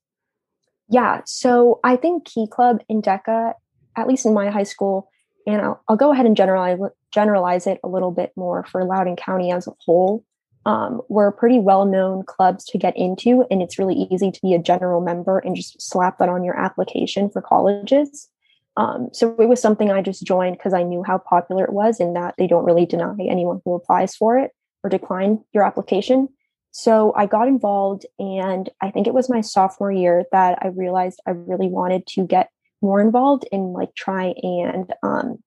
[0.89, 3.53] Yeah, so I think Key Club in DECA,
[3.97, 5.11] at least in my high school,
[5.47, 6.79] and I'll, I'll go ahead and generalize,
[7.13, 10.25] generalize it a little bit more for Loudoun County as a whole
[10.67, 14.53] um, were pretty well known clubs to get into, and it's really easy to be
[14.53, 18.29] a general member and just slap that on your application for colleges.
[18.77, 21.99] Um, so it was something I just joined because I knew how popular it was
[22.01, 24.51] and that they don't really deny anyone who applies for it
[24.83, 26.29] or decline your application.
[26.73, 31.21] So I got involved, and I think it was my sophomore year that I realized
[31.27, 32.51] I really wanted to get
[32.83, 35.39] more involved and like try and um,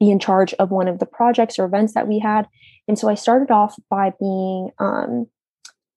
[0.00, 2.48] be in charge of one of the projects or events that we had.
[2.88, 5.26] And so I started off by being um,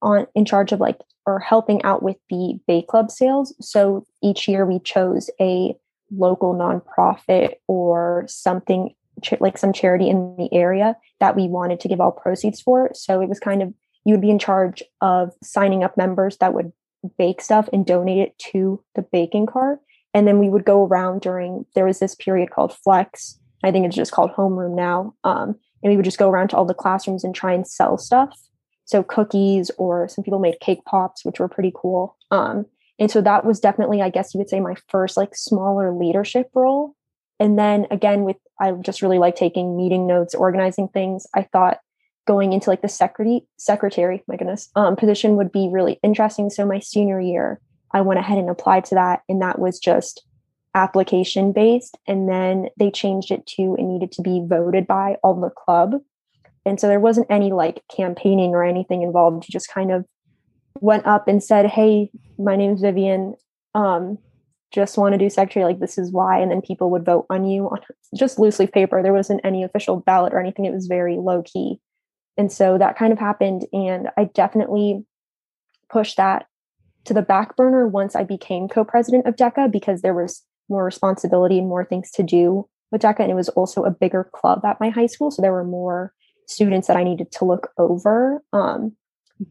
[0.01, 3.53] on in charge of like or helping out with the Bay Club sales.
[3.61, 5.75] So each year we chose a
[6.11, 8.95] local nonprofit or something
[9.39, 12.89] like some charity in the area that we wanted to give all proceeds for.
[12.93, 13.73] So it was kind of
[14.05, 16.71] you would be in charge of signing up members that would
[17.17, 19.79] bake stuff and donate it to the baking cart.
[20.13, 23.85] And then we would go around during there was this period called Flex I think
[23.85, 25.13] it's just called homeroom now.
[25.23, 27.97] Um, and we would just go around to all the classrooms and try and sell
[27.97, 28.37] stuff.
[28.85, 32.17] So cookies, or some people made cake pops, which were pretty cool.
[32.31, 32.65] Um,
[32.97, 36.49] and so that was definitely, I guess you would say, my first like smaller leadership
[36.53, 36.95] role.
[37.39, 41.25] And then again, with I just really like taking meeting notes, organizing things.
[41.33, 41.79] I thought
[42.27, 46.49] going into like the secretary, secretary, my goodness, um, position would be really interesting.
[46.49, 47.59] So my senior year,
[47.91, 50.23] I went ahead and applied to that, and that was just
[50.79, 55.39] application based and then they changed it to it needed to be voted by all
[55.39, 55.95] the club.
[56.65, 59.45] And so there wasn't any like campaigning or anything involved.
[59.47, 60.05] You just kind of
[60.81, 63.35] went up and said hey my name's vivian.
[63.75, 64.17] Um
[64.71, 67.43] just want to do secretary like this is why and then people would vote on
[67.45, 67.79] you on
[68.15, 69.03] just loose leaf paper.
[69.03, 70.65] There wasn't any official ballot or anything.
[70.65, 71.79] It was very low key
[72.39, 75.03] and so that kind of happened and i definitely
[75.89, 76.47] pushed that
[77.03, 81.59] to the back burner once i became co-president of deca because there was more responsibility
[81.59, 84.79] and more things to do with DECA, and it was also a bigger club at
[84.79, 85.31] my high school.
[85.31, 86.13] So there were more
[86.47, 88.43] students that I needed to look over.
[88.53, 88.95] Um,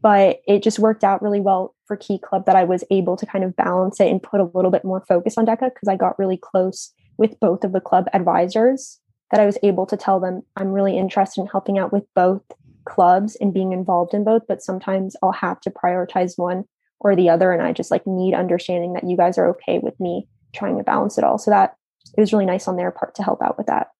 [0.01, 3.25] but it just worked out really well for Key Club that I was able to
[3.25, 5.95] kind of balance it and put a little bit more focus on DECA because I
[5.95, 8.99] got really close with both of the club advisors
[9.31, 12.41] that I was able to tell them I'm really interested in helping out with both
[12.85, 16.65] clubs and being involved in both, but sometimes I'll have to prioritize one
[16.99, 17.51] or the other.
[17.51, 20.83] And I just like need understanding that you guys are okay with me trying to
[20.83, 21.37] balance it all.
[21.37, 21.75] So that
[22.17, 23.91] it was really nice on their part to help out with that.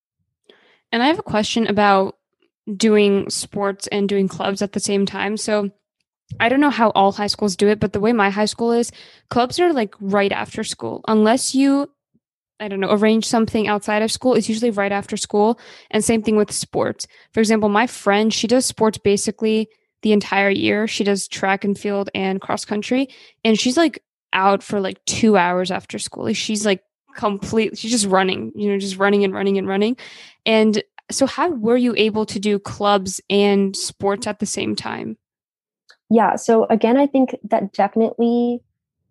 [0.92, 2.18] And I have a question about
[2.76, 5.38] doing sports and doing clubs at the same time.
[5.38, 5.72] So
[6.40, 8.72] I don't know how all high schools do it, but the way my high school
[8.72, 8.92] is,
[9.30, 11.02] clubs are like right after school.
[11.08, 11.90] Unless you
[12.60, 15.60] I don't know, arrange something outside of school, it's usually right after school.
[15.92, 17.08] And same thing with sports.
[17.32, 19.70] For example, my friend, she does sports basically
[20.02, 20.88] the entire year.
[20.88, 23.10] She does track and field and cross country.
[23.46, 26.26] And she's like out for like two hours after school.
[26.26, 26.84] Like she's like
[27.16, 29.98] complete, she's just running, you know, just running and running and running.
[30.46, 35.18] And so, how were you able to do clubs and sports at the same time?
[36.10, 36.36] Yeah.
[36.36, 38.62] So, again, I think that definitely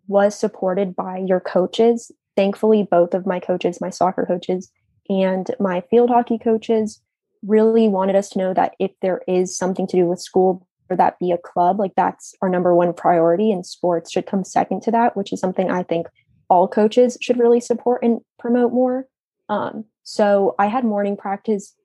[0.07, 4.71] was supported by your coaches thankfully, both of my coaches, my soccer coaches
[5.09, 7.01] and my field hockey coaches,
[7.45, 11.19] really wanted us to know that if there is something to do with school, that
[11.19, 14.91] be a club, like that's our number one priority, and sports should come second to
[14.91, 16.07] that, which is something I think
[16.49, 19.07] all coaches should really support and promote more.
[19.49, 21.75] Um, so I had morning practice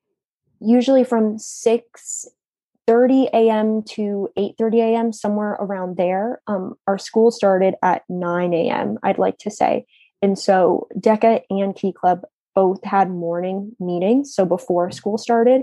[0.61, 2.27] usually from 6
[2.87, 3.83] 30 a.m.
[3.83, 6.40] to 8 30 a.m., somewhere around there.
[6.47, 9.87] Um, our school started at 9 a.m., I'd like to say.
[10.21, 12.23] And so DECA and Key Club
[12.55, 14.35] both had morning meetings.
[14.35, 15.62] So before school started.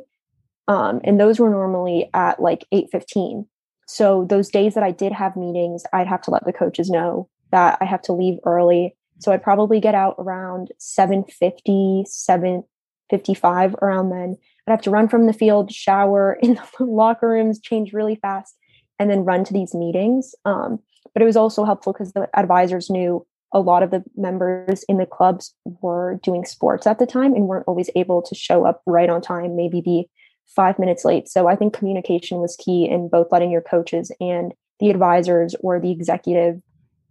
[0.71, 3.45] Um, and those were normally at like 8.15.
[3.89, 7.27] So those days that I did have meetings, I'd have to let the coaches know
[7.51, 8.95] that I have to leave early.
[9.19, 14.37] So I'd probably get out around 7.50, 7.55 around then.
[14.65, 18.55] I'd have to run from the field, shower in the locker rooms, change really fast,
[18.97, 20.33] and then run to these meetings.
[20.45, 20.79] Um,
[21.13, 24.99] but it was also helpful because the advisors knew a lot of the members in
[24.99, 28.81] the clubs were doing sports at the time and weren't always able to show up
[28.85, 30.07] right on time, maybe be
[30.47, 31.29] five minutes late.
[31.29, 35.79] So I think communication was key in both letting your coaches and the advisors or
[35.79, 36.61] the executive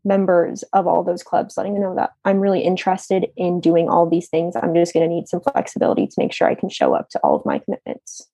[0.04, 4.08] members of all those clubs letting them know that I'm really interested in doing all
[4.08, 4.56] these things.
[4.56, 7.20] I'm just going to need some flexibility to make sure I can show up to
[7.20, 8.26] all of my commitments.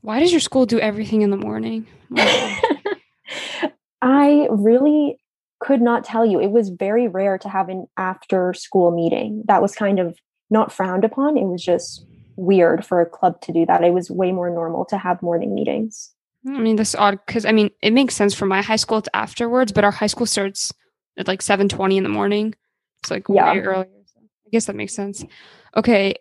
[0.00, 1.86] Why does your school do everything in the morning?
[4.02, 5.18] I really
[5.60, 6.40] could not tell you.
[6.40, 9.44] It was very rare to have an after school meeting.
[9.46, 10.18] That was kind of
[10.50, 11.38] not frowned upon.
[11.38, 12.04] It was just
[12.36, 13.84] weird for a club to do that.
[13.84, 16.10] It was way more normal to have morning meetings.
[16.46, 18.98] I mean, that's odd because I mean, it makes sense for my high school.
[18.98, 20.72] It's afterwards, but our high school starts
[21.16, 22.54] at like seven twenty in the morning.
[23.02, 23.52] It's like yeah.
[23.52, 23.88] way earlier.
[24.06, 25.24] So I guess that makes sense.
[25.76, 26.14] Okay,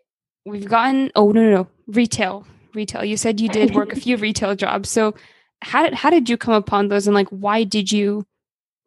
[0.46, 1.12] we've gotten.
[1.16, 3.04] Oh no, no, no, retail, retail.
[3.04, 4.90] You said you did work a few retail jobs.
[4.90, 5.14] So
[5.62, 8.26] how did how did you come upon those, and like why did you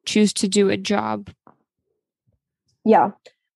[0.07, 1.31] choose to do a job?
[2.85, 3.11] Yeah.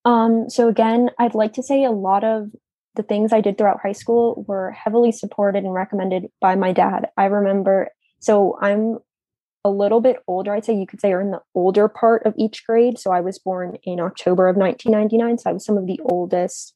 [0.05, 2.51] Um, so again, I'd like to say a lot of
[2.97, 7.09] the things I did throughout high school were heavily supported and recommended by my dad.
[7.17, 8.99] I remember, so I'm
[9.65, 12.35] a little bit older, I'd say you could say, or in the older part of
[12.37, 12.99] each grade.
[12.99, 15.39] So I was born in October of 1999.
[15.39, 16.75] So I was some of the oldest,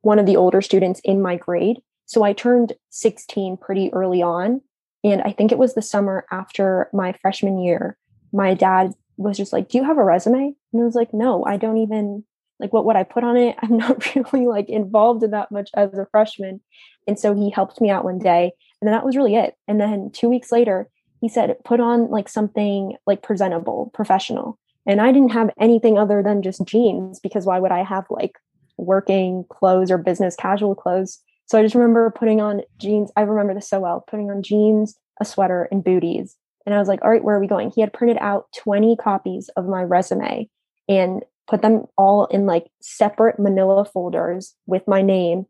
[0.00, 1.78] one of the older students in my grade.
[2.06, 4.62] So I turned 16 pretty early on.
[5.04, 7.96] And I think it was the summer after my freshman year
[8.32, 10.54] my dad was just like, Do you have a resume?
[10.72, 12.24] And I was like, No, I don't even
[12.58, 13.56] like what would I put on it?
[13.62, 16.60] I'm not really like involved in that much as a freshman.
[17.06, 18.52] And so he helped me out one day.
[18.80, 19.54] And then that was really it.
[19.68, 20.88] And then two weeks later,
[21.20, 24.58] he said, put on like something like presentable, professional.
[24.86, 28.32] And I didn't have anything other than just jeans because why would I have like
[28.76, 31.18] working clothes or business casual clothes?
[31.46, 33.10] So I just remember putting on jeans.
[33.16, 36.36] I remember this so well putting on jeans, a sweater, and booties.
[36.66, 37.70] And I was like, all right, where are we going?
[37.74, 40.48] He had printed out 20 copies of my resume
[40.88, 45.46] and put them all in like separate manila folders with my name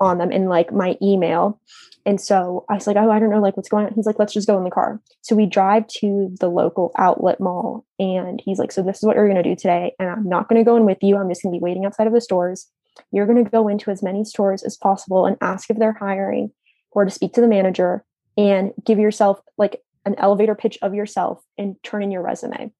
[0.00, 1.60] on them and like my email.
[2.06, 3.94] And so I was like, oh, I don't know, like what's going on.
[3.94, 5.00] He's like, let's just go in the car.
[5.20, 9.16] So we drive to the local outlet mall and he's like, so this is what
[9.16, 9.94] you're going to do today.
[9.98, 11.16] And I'm not going to go in with you.
[11.16, 12.68] I'm just going to be waiting outside of the stores.
[13.12, 16.50] You're going to go into as many stores as possible and ask if they're hiring
[16.90, 18.04] or to speak to the manager
[18.36, 22.72] and give yourself like an elevator pitch of yourself and turn in your resume.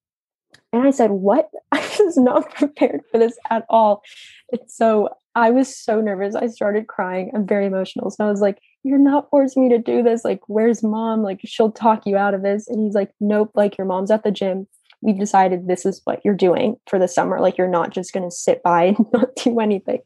[0.73, 1.49] And I said, What?
[1.71, 4.03] I was not prepared for this at all.
[4.49, 6.35] It's so I was so nervous.
[6.35, 7.31] I started crying.
[7.33, 8.09] I'm very emotional.
[8.09, 10.25] So I was like, You're not forcing me to do this.
[10.25, 11.23] Like, where's mom?
[11.23, 12.67] Like, she'll talk you out of this.
[12.67, 14.67] And he's like, Nope, like your mom's at the gym.
[15.01, 17.39] We've decided this is what you're doing for the summer.
[17.39, 19.99] Like, you're not just going to sit by and not do anything.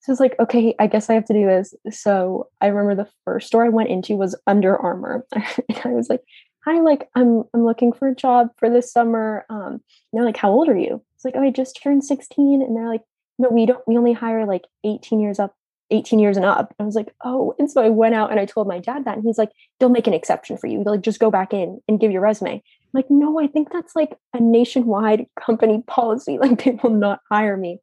[0.00, 1.74] So I was like, okay, I guess I have to do this.
[1.90, 5.26] So I remember the first store I went into was Under Armour.
[5.34, 6.22] and I was like,
[6.68, 9.46] hi, like I'm I'm looking for a job for this summer.
[9.48, 11.02] Um, and they're like, how old are you?
[11.14, 12.62] It's like, oh, I just turned 16.
[12.62, 13.02] And they're like,
[13.38, 15.54] no, we don't, we only hire like 18 years up,
[15.90, 16.74] 18 years and up.
[16.78, 19.16] I was like, oh, and so I went out and I told my dad that,
[19.16, 20.84] and he's like, they'll make an exception for you.
[20.84, 22.54] They'll like just go back in and give your resume.
[22.54, 22.62] I'm
[22.92, 26.38] like, no, I think that's like a nationwide company policy.
[26.38, 27.78] Like they will not hire me.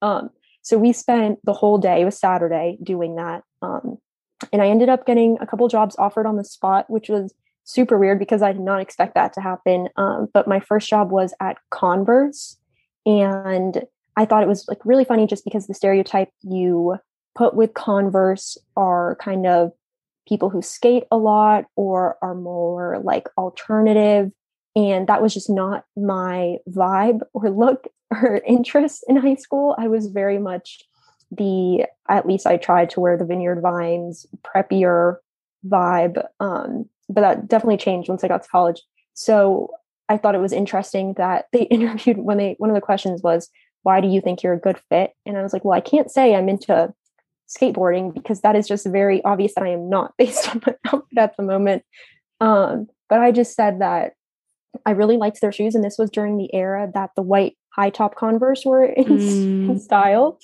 [0.00, 0.30] Um,
[0.62, 3.42] so we spent the whole day, it was Saturday, doing that.
[3.60, 3.98] Um,
[4.52, 7.32] and I ended up getting a couple jobs offered on the spot, which was
[7.64, 9.88] super weird because I did not expect that to happen.
[9.96, 12.58] Um, but my first job was at Converse,
[13.06, 13.82] and
[14.16, 16.96] I thought it was like really funny just because the stereotype you
[17.34, 19.72] put with Converse are kind of
[20.28, 24.30] people who skate a lot or are more like alternative.
[24.74, 29.74] And that was just not my vibe or look or interest in high school.
[29.78, 30.84] I was very much
[31.30, 35.16] the, at least I tried to wear the Vineyard Vines preppier
[35.66, 36.24] vibe.
[36.40, 38.82] Um, but that definitely changed once I got to college.
[39.14, 39.70] So
[40.08, 43.48] I thought it was interesting that they interviewed when they, one of the questions was,
[43.82, 45.12] why do you think you're a good fit?
[45.26, 46.92] And I was like, well, I can't say I'm into
[47.48, 51.18] skateboarding because that is just very obvious that I am not based on my outfit
[51.18, 51.84] at the moment.
[52.40, 54.12] Um, but I just said that
[54.86, 57.90] I really liked their shoes, and this was during the era that the white high
[57.90, 59.70] top Converse were in, mm.
[59.70, 60.38] in, style.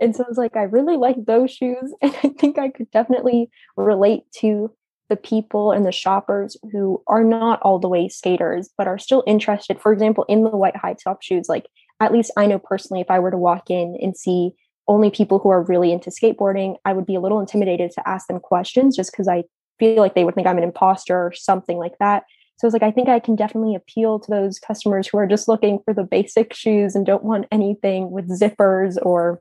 [0.00, 2.90] And so I was like, I really like those shoes, and I think I could
[2.90, 4.70] definitely relate to
[5.10, 9.22] the people and the shoppers who are not all the way skaters but are still
[9.26, 9.78] interested.
[9.80, 11.66] For example in the white high top shoes like
[12.00, 14.52] at least i know personally if i were to walk in and see
[14.88, 18.26] only people who are really into skateboarding i would be a little intimidated to ask
[18.26, 19.44] them questions just because i
[19.80, 22.24] feel like they would think i'm an imposter or something like that.
[22.58, 25.48] So it's like i think i can definitely appeal to those customers who are just
[25.48, 29.40] looking for the basic shoes and don't want anything with zippers or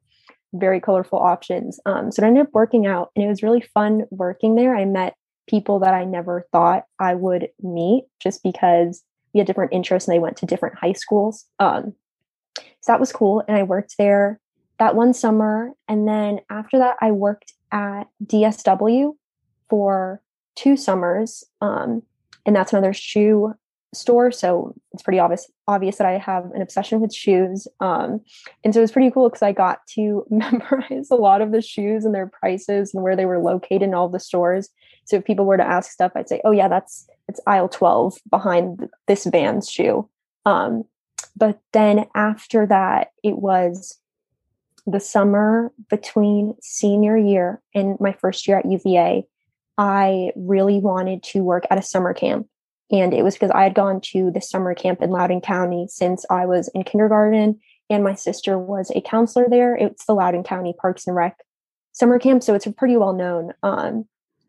[0.54, 1.80] very colorful options.
[1.86, 4.76] Um, so it ended up working out and it was really fun working there.
[4.76, 5.14] I met
[5.50, 10.16] people that I never thought I would meet just because we had different interests and
[10.16, 11.46] they went to different high schools.
[11.60, 11.94] Um,
[12.58, 13.44] so that was cool.
[13.48, 14.40] And I worked there
[14.78, 15.74] that one summer.
[15.88, 19.16] And then after that, I worked at DSW
[19.70, 20.22] for
[20.56, 21.44] two summers.
[21.62, 22.04] Um,
[22.46, 23.54] and that's another shoe
[23.94, 24.32] store.
[24.32, 27.68] So it's pretty obvious obvious that I have an obsession with shoes.
[27.80, 28.22] Um,
[28.64, 31.62] and so it was pretty cool because I got to memorize a lot of the
[31.62, 34.70] shoes and their prices and where they were located in all the stores.
[35.06, 38.18] So if people were to ask stuff, I'd say, "Oh yeah, that's it's aisle twelve
[38.30, 40.08] behind this Vans shoe."
[40.46, 40.84] Um,
[41.36, 43.98] but then after that, it was
[44.86, 49.26] the summer between senior year and my first year at UVA.
[49.78, 52.48] I really wanted to work at a summer camp.
[52.92, 56.26] And it was because I had gone to the summer camp in Loudoun County since
[56.30, 57.60] I was in kindergarten,
[57.90, 59.76] and my sister was a counselor there.
[59.76, 61.38] It's the Loudoun County Parks and Rec
[61.92, 63.54] summer camp, so it's pretty well known.
[63.62, 64.06] Um,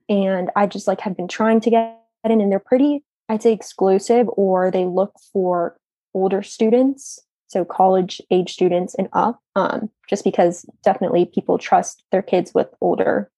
[0.09, 3.53] and I just like had been trying to get in, and they're pretty, I'd say,
[3.53, 5.76] exclusive, or they look for
[6.14, 12.22] older students, so college age students and up, um, just because definitely people trust their
[12.22, 13.30] kids with older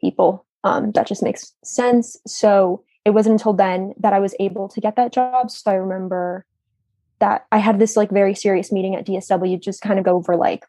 [0.00, 0.46] people.
[0.64, 2.16] Um, that just makes sense.
[2.26, 5.50] So it wasn't until then that I was able to get that job.
[5.50, 6.44] So I remember
[7.20, 10.36] that I had this like very serious meeting at DSW, just kind of go over
[10.36, 10.66] like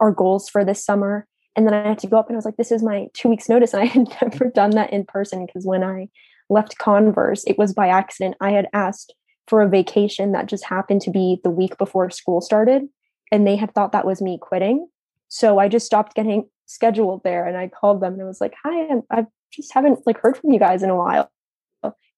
[0.00, 1.24] our goals for this summer.
[1.54, 3.28] And then I had to go up and I was like, this is my two
[3.28, 3.72] weeks notice.
[3.74, 6.08] And I had never done that in person because when I
[6.50, 8.34] left Converse, it was by accident.
[8.40, 9.14] I had asked
[9.46, 12.88] for a vacation that just happened to be the week before school started.
[13.30, 14.88] And they had thought that was me quitting.
[15.28, 18.54] So I just stopped getting scheduled there and I called them and I was like,
[18.64, 21.30] hi, I just haven't like heard from you guys in a while.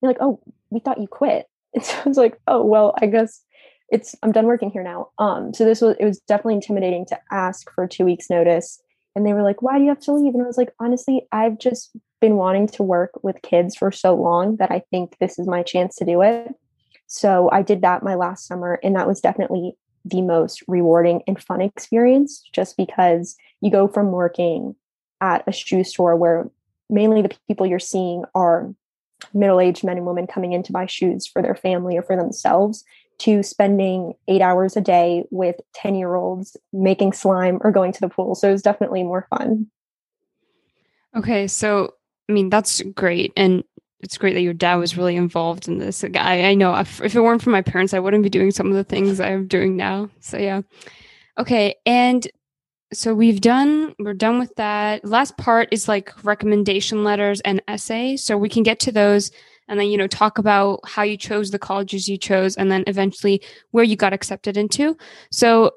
[0.01, 0.39] They're like, oh,
[0.69, 1.47] we thought you quit.
[1.73, 3.41] And so I was like, oh, well, I guess
[3.89, 5.07] it's, I'm done working here now.
[5.19, 8.81] Um, so this was, it was definitely intimidating to ask for two weeks notice
[9.15, 10.33] and they were like, why do you have to leave?
[10.33, 11.91] And I was like, honestly, I've just
[12.21, 15.63] been wanting to work with kids for so long that I think this is my
[15.63, 16.53] chance to do it.
[17.07, 19.75] So I did that my last summer, and that was definitely
[20.05, 24.75] the most rewarding and fun experience just because you go from working
[25.19, 26.49] at a shoe store where
[26.89, 28.73] mainly the people you're seeing are
[29.33, 32.83] middle-aged men and women coming in to buy shoes for their family or for themselves
[33.19, 38.01] to spending eight hours a day with 10 year olds making slime or going to
[38.01, 38.33] the pool.
[38.33, 39.67] So it was definitely more fun.
[41.15, 41.47] Okay.
[41.47, 41.93] So,
[42.29, 43.31] I mean, that's great.
[43.37, 43.63] And
[43.99, 46.03] it's great that your dad was really involved in this.
[46.03, 48.67] I, I know if, if it weren't for my parents, I wouldn't be doing some
[48.67, 50.09] of the things I'm doing now.
[50.19, 50.61] So, yeah.
[51.37, 51.75] Okay.
[51.85, 52.27] And
[52.93, 55.05] so we've done, we're done with that.
[55.05, 58.23] Last part is like recommendation letters and essays.
[58.23, 59.31] So we can get to those
[59.67, 62.83] and then you know talk about how you chose the colleges you chose and then
[62.87, 64.97] eventually where you got accepted into
[65.31, 65.71] so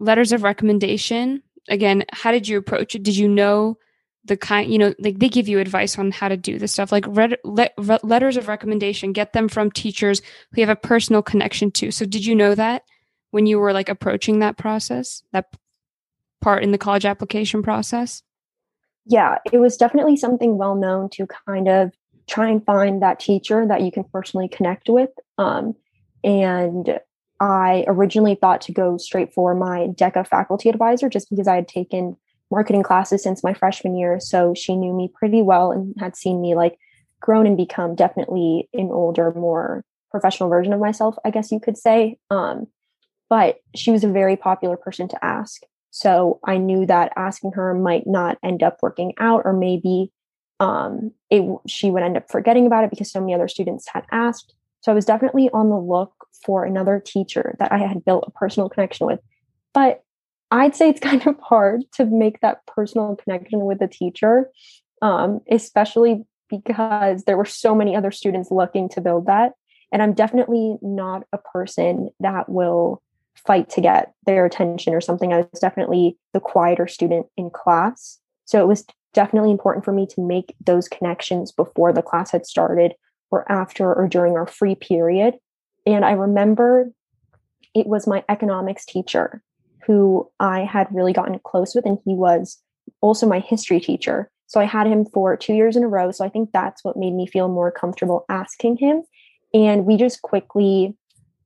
[0.00, 3.02] letters of recommendation again, how did you approach it?
[3.02, 3.78] Did you know
[4.24, 6.92] the kind, you know, like they give you advice on how to do this stuff,
[6.92, 7.72] like read, let,
[8.04, 10.20] letters of recommendation, get them from teachers
[10.52, 11.90] who you have a personal connection to.
[11.90, 12.82] So did you know that
[13.30, 15.46] when you were like approaching that process, that
[16.40, 18.22] part in the college application process?
[19.06, 21.92] Yeah, it was definitely something well known to kind of
[22.28, 25.10] try and find that teacher that you can personally connect with.
[25.38, 25.74] Um,
[26.22, 27.00] and
[27.40, 31.68] I originally thought to go straight for my DECA faculty advisor just because I had
[31.68, 32.16] taken
[32.50, 34.20] marketing classes since my freshman year.
[34.20, 36.76] So she knew me pretty well and had seen me like
[37.20, 41.78] grown and become definitely an older, more professional version of myself, I guess you could
[41.78, 42.18] say.
[42.30, 42.66] Um,
[43.28, 45.62] but she was a very popular person to ask.
[45.90, 50.12] So I knew that asking her might not end up working out, or maybe
[50.60, 54.04] um, it, she would end up forgetting about it because so many other students had
[54.12, 54.54] asked.
[54.80, 56.12] So I was definitely on the look
[56.44, 59.20] for another teacher that I had built a personal connection with.
[59.74, 60.02] But
[60.50, 64.50] I'd say it's kind of hard to make that personal connection with a teacher,
[65.02, 69.52] um, especially because there were so many other students looking to build that.
[69.92, 73.02] And I'm definitely not a person that will
[73.36, 75.32] fight to get their attention or something.
[75.32, 78.18] I was definitely the quieter student in class.
[78.44, 82.46] So it was definitely important for me to make those connections before the class had
[82.46, 82.94] started
[83.30, 85.34] or after or during our free period.
[85.86, 86.92] And I remember
[87.74, 89.42] it was my economics teacher
[89.86, 92.58] who I had really gotten close with, and he was
[93.00, 94.30] also my history teacher.
[94.46, 96.10] So I had him for two years in a row.
[96.10, 99.02] So I think that's what made me feel more comfortable asking him.
[99.54, 100.96] And we just quickly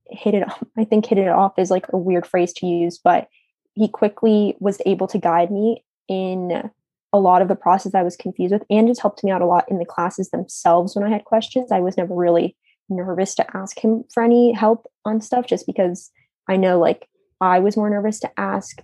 [0.09, 0.63] hit it off.
[0.77, 3.27] I think hit it off is like a weird phrase to use, but
[3.73, 6.69] he quickly was able to guide me in
[7.11, 9.45] a lot of the process I was confused with and just helped me out a
[9.45, 11.71] lot in the classes themselves when I had questions.
[11.71, 12.55] I was never really
[12.89, 16.11] nervous to ask him for any help on stuff just because
[16.47, 17.07] I know like
[17.41, 18.81] I was more nervous to ask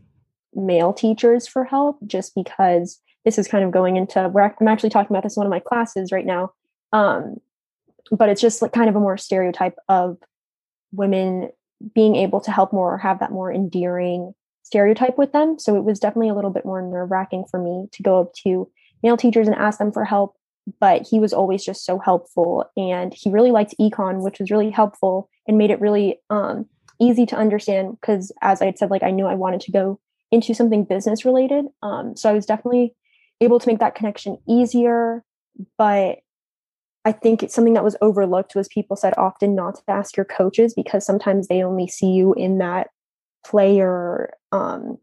[0.54, 4.90] male teachers for help just because this is kind of going into where I'm actually
[4.90, 6.54] talking about this in one of my classes right now.
[6.92, 7.38] Um,
[8.12, 10.18] but it's just like kind of a more stereotype of
[10.92, 11.50] women
[11.96, 14.34] being able to help more or have that more endearing
[14.64, 15.58] stereotype with them.
[15.60, 18.34] So it was definitely a little bit more nerve wracking for me to go up
[18.44, 18.70] to
[19.04, 20.36] male teachers and ask them for help.
[20.80, 22.70] But he was always just so helpful.
[22.78, 26.68] And he really liked econ, which was really helpful and made it really um,
[27.00, 30.00] easy to understand because as I had said, like I knew I wanted to go
[30.32, 31.66] into something business related.
[31.82, 32.96] Um, so I was definitely
[33.42, 35.24] able to make that connection easier.
[35.78, 36.20] But
[37.04, 40.26] I think it's something that was overlooked was people said often not to ask your
[40.26, 42.90] coaches because sometimes they only see you in that
[43.44, 44.98] player um,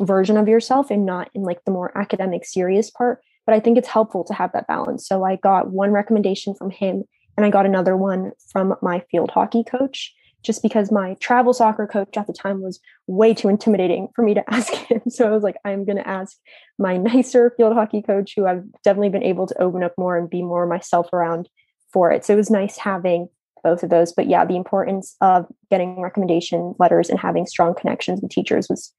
[0.00, 3.20] version of yourself and not in like the more academic serious part.
[3.44, 5.06] But I think it's helpful to have that balance.
[5.06, 7.04] So I got one recommendation from him
[7.36, 11.86] and I got another one from my field hockey coach just because my travel soccer
[11.86, 15.02] coach at the time was way too intimidating for me to ask him.
[15.08, 16.36] So I was like, I'm going to ask
[16.78, 20.30] my nicer field hockey coach, who I've definitely been able to open up more and
[20.30, 21.48] be more myself around
[21.92, 22.24] for it.
[22.24, 23.28] So it was nice having
[23.62, 24.12] both of those.
[24.12, 28.92] But yeah, the importance of getting recommendation letters and having strong connections with teachers was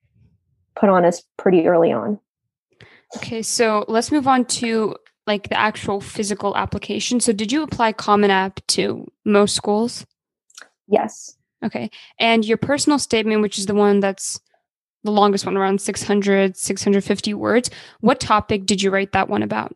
[0.76, 2.20] put on us pretty early on.
[3.16, 7.20] Okay, so let's move on to like the actual physical application.
[7.20, 10.06] So did you apply Common App to most schools?
[10.88, 11.38] Yes.
[11.64, 11.90] Okay.
[12.20, 14.40] And your personal statement, which is the one that's
[15.04, 17.70] the longest one, around 600, 650 words,
[18.02, 19.76] what topic did you write that one about?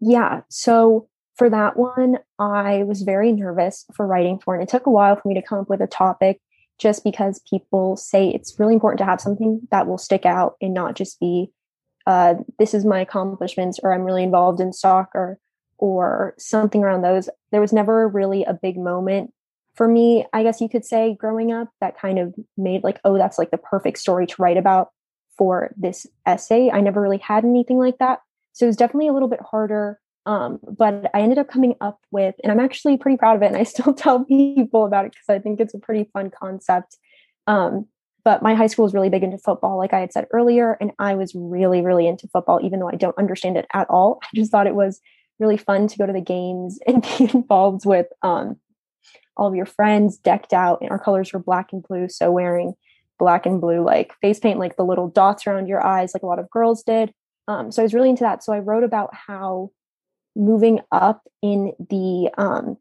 [0.00, 0.42] Yeah.
[0.48, 4.62] So for that one, I was very nervous for writing for it.
[4.62, 6.40] It took a while for me to come up with a topic
[6.78, 10.74] just because people say it's really important to have something that will stick out and
[10.74, 11.50] not just be,
[12.06, 15.38] uh, this is my accomplishments or I'm really involved in soccer
[15.78, 17.28] or something around those.
[17.52, 19.32] There was never really a big moment
[19.74, 23.18] for me, I guess you could say growing up, that kind of made like, oh,
[23.18, 24.88] that's like the perfect story to write about
[25.36, 26.70] for this essay.
[26.70, 28.20] I never really had anything like that.
[28.52, 29.98] So it was definitely a little bit harder.
[30.26, 33.46] Um, but I ended up coming up with, and I'm actually pretty proud of it.
[33.46, 36.96] And I still tell people about it because I think it's a pretty fun concept.
[37.46, 37.86] Um,
[38.24, 40.78] but my high school was really big into football, like I had said earlier.
[40.80, 44.20] And I was really, really into football, even though I don't understand it at all.
[44.22, 45.00] I just thought it was
[45.40, 48.56] really fun to go to the games and be involved with um,
[49.36, 52.74] all of your friends decked out and our colors were black and blue so wearing
[53.18, 56.26] black and blue like face paint like the little dots around your eyes like a
[56.26, 57.12] lot of girls did.
[57.46, 58.42] Um, so i was really into that.
[58.42, 59.70] So i wrote about how
[60.36, 62.76] moving up in the um,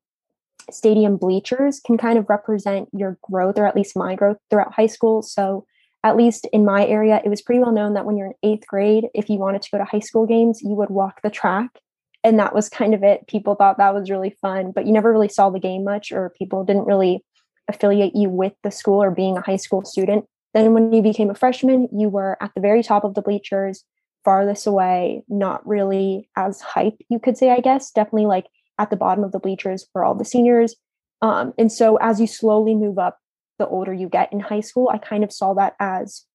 [0.71, 4.87] stadium bleachers can kind of represent your growth or at least my growth throughout high
[4.87, 5.21] school.
[5.21, 5.65] So
[6.03, 8.67] at least in my area it was pretty well known that when you're in eighth
[8.67, 11.79] grade if you wanted to go to high school games you would walk the track
[12.23, 13.27] and that was kind of it.
[13.27, 16.33] People thought that was really fun, but you never really saw the game much, or
[16.37, 17.23] people didn't really
[17.67, 20.25] affiliate you with the school or being a high school student.
[20.53, 23.83] Then when you became a freshman, you were at the very top of the bleachers,
[24.23, 27.91] farthest away, not really as hype, you could say, I guess.
[27.91, 28.47] Definitely like
[28.79, 30.75] at the bottom of the bleachers for all the seniors.
[31.21, 33.19] Um, and so as you slowly move up,
[33.59, 36.25] the older you get in high school, I kind of saw that as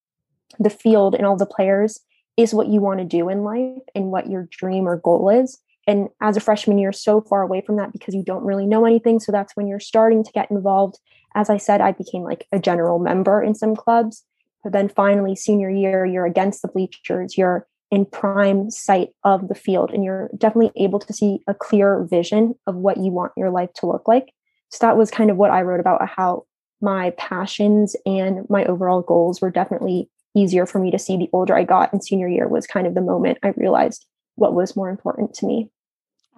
[0.59, 2.01] the field and all the players
[2.37, 5.59] is what you want to do in life and what your dream or goal is.
[5.89, 8.85] And as a freshman, you're so far away from that because you don't really know
[8.85, 9.19] anything.
[9.19, 10.99] So that's when you're starting to get involved.
[11.35, 14.23] As I said, I became like a general member in some clubs.
[14.63, 19.55] But then finally, senior year, you're against the bleachers, you're in prime sight of the
[19.55, 23.49] field, and you're definitely able to see a clear vision of what you want your
[23.49, 24.35] life to look like.
[24.69, 26.45] So that was kind of what I wrote about how
[26.83, 31.57] my passions and my overall goals were definitely easier for me to see the older
[31.57, 31.91] I got.
[31.95, 35.47] And senior year was kind of the moment I realized what was more important to
[35.47, 35.71] me.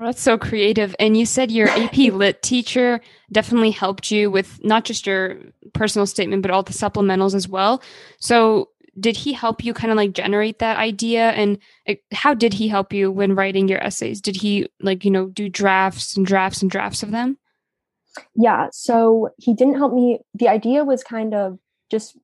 [0.00, 0.96] Well, that's so creative.
[0.98, 5.36] And you said your AP Lit teacher definitely helped you with not just your
[5.74, 7.82] personal statement, but all the supplementals as well.
[8.18, 11.30] So, did he help you kind of like generate that idea?
[11.30, 11.58] And
[12.12, 14.22] how did he help you when writing your essays?
[14.22, 17.36] Did he like, you know, do drafts and drafts and drafts of them?
[18.34, 18.68] Yeah.
[18.72, 20.20] So, he didn't help me.
[20.32, 21.58] The idea was kind of
[21.90, 22.16] just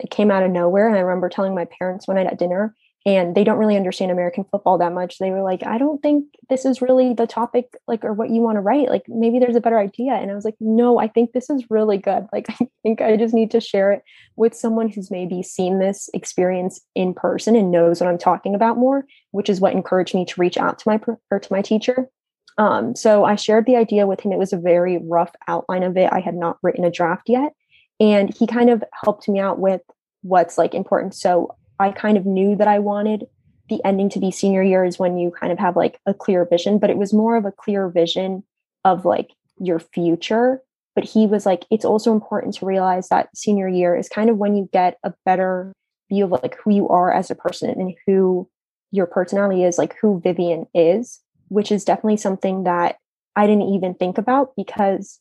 [0.00, 0.88] it came out of nowhere.
[0.88, 2.74] And I remember telling my parents one night at dinner,
[3.06, 5.18] and they don't really understand American football that much.
[5.18, 8.42] They were like, I don't think this is really the topic, like, or what you
[8.42, 8.90] want to write.
[8.90, 10.12] Like, maybe there's a better idea.
[10.12, 12.26] And I was like, no, I think this is really good.
[12.30, 14.02] Like, I think I just need to share it
[14.36, 18.76] with someone who's maybe seen this experience in person and knows what I'm talking about
[18.76, 22.10] more, which is what encouraged me to reach out to my or to my teacher.
[22.58, 24.32] Um, so I shared the idea with him.
[24.32, 26.12] It was a very rough outline of it.
[26.12, 27.52] I had not written a draft yet,
[27.98, 29.80] and he kind of helped me out with
[30.20, 31.14] what's like important.
[31.14, 33.26] So I kind of knew that I wanted
[33.70, 36.44] the ending to be senior year is when you kind of have like a clear
[36.44, 38.44] vision, but it was more of a clear vision
[38.84, 40.60] of like your future.
[40.94, 44.36] But he was like, it's also important to realize that senior year is kind of
[44.36, 45.72] when you get a better
[46.10, 48.48] view of like who you are as a person and who
[48.90, 52.96] your personality is, like who Vivian is, which is definitely something that
[53.36, 55.20] I didn't even think about because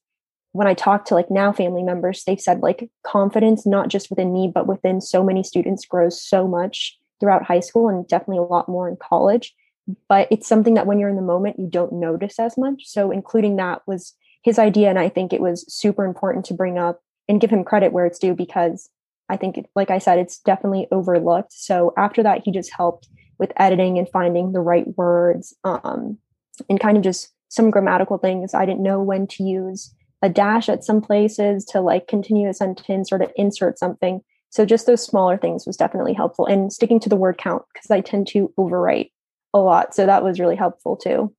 [0.52, 4.34] when I talk to like now family members, they've said like confidence, not just within
[4.34, 8.44] me, but within so many students, grows so much throughout high school and definitely a
[8.44, 9.54] lot more in college.
[10.08, 12.84] But it's something that when you're in the moment, you don't notice as much.
[12.86, 14.90] So including that was his idea.
[14.90, 18.06] And I think it was super important to bring up and give him credit where
[18.06, 18.90] it's due because
[19.30, 21.54] I think, like I said, it's definitely overlooked.
[21.54, 26.18] So after that, he just helped with editing and finding the right words um,
[26.68, 28.54] and kind of just some grammatical things.
[28.54, 32.54] I didn't know when to use a dash at some places to like continue a
[32.54, 34.22] sentence or to insert something.
[34.50, 37.92] So just those smaller things was definitely helpful and sticking to the word count because
[37.92, 39.12] I tend to overwrite
[39.54, 39.96] a lot.
[39.96, 41.34] So that was really helpful too.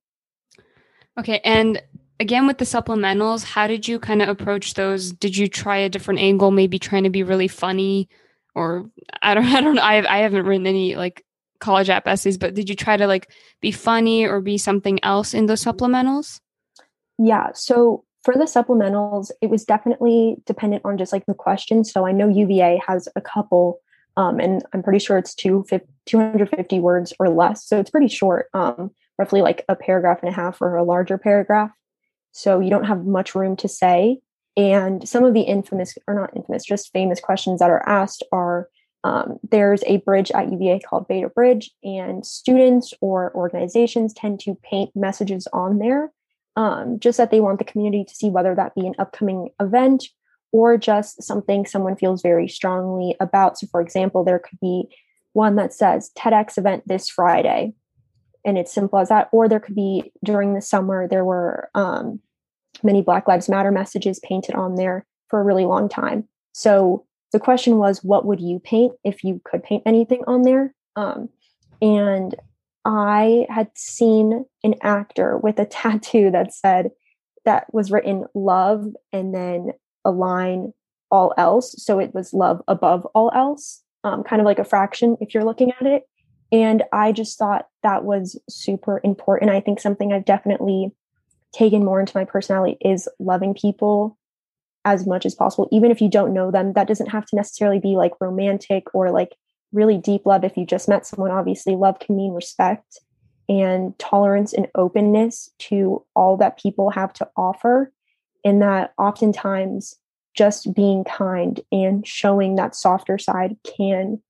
[1.19, 1.39] Okay.
[1.43, 1.81] And
[2.19, 5.11] again with the supplementals, how did you kind of approach those?
[5.11, 8.09] Did you try a different angle, maybe trying to be really funny?
[8.55, 8.89] Or
[9.21, 9.81] I don't I don't know.
[9.81, 11.25] I I haven't written any like
[11.59, 15.33] college app essays, but did you try to like be funny or be something else
[15.33, 16.39] in those supplementals?
[17.17, 17.49] Yeah.
[17.53, 21.83] So for the supplementals, it was definitely dependent on just like the question.
[21.83, 23.79] So I know UVA has a couple,
[24.15, 25.65] um, and I'm pretty sure it's two,
[26.05, 27.65] 250 words or less.
[27.65, 31.17] So it's pretty short, um, roughly like a paragraph and a half or a larger
[31.17, 31.71] paragraph.
[32.31, 34.19] So you don't have much room to say.
[34.55, 38.67] And some of the infamous, or not infamous, just famous questions that are asked are
[39.03, 44.55] um, there's a bridge at UVA called Beta Bridge, and students or organizations tend to
[44.63, 46.11] paint messages on there
[46.55, 50.05] um, just that they want the community to see whether that be an upcoming event
[50.51, 53.57] or just something someone feels very strongly about.
[53.57, 54.85] So, for example, there could be
[55.33, 57.73] one that says TEDx event this Friday,
[58.45, 59.29] and it's simple as that.
[59.31, 62.19] Or there could be during the summer, there were um,
[62.83, 66.27] many Black Lives Matter messages painted on there for a really long time.
[66.53, 70.73] So, the question was, what would you paint if you could paint anything on there?
[70.97, 71.29] Um,
[71.81, 72.35] and
[72.85, 76.91] I had seen an actor with a tattoo that said
[77.45, 79.71] that was written love and then
[80.05, 80.73] a line
[81.09, 81.75] all else.
[81.77, 85.43] So it was love above all else, um, kind of like a fraction if you're
[85.43, 86.03] looking at it.
[86.51, 89.51] And I just thought that was super important.
[89.51, 90.91] I think something I've definitely
[91.53, 94.17] taken more into my personality is loving people
[94.83, 96.73] as much as possible, even if you don't know them.
[96.73, 99.35] That doesn't have to necessarily be like romantic or like
[99.71, 102.99] really deep love if you just met someone obviously love can mean respect
[103.49, 107.91] and tolerance and openness to all that people have to offer.
[108.45, 109.95] And that oftentimes
[110.35, 114.21] just being kind and showing that softer side can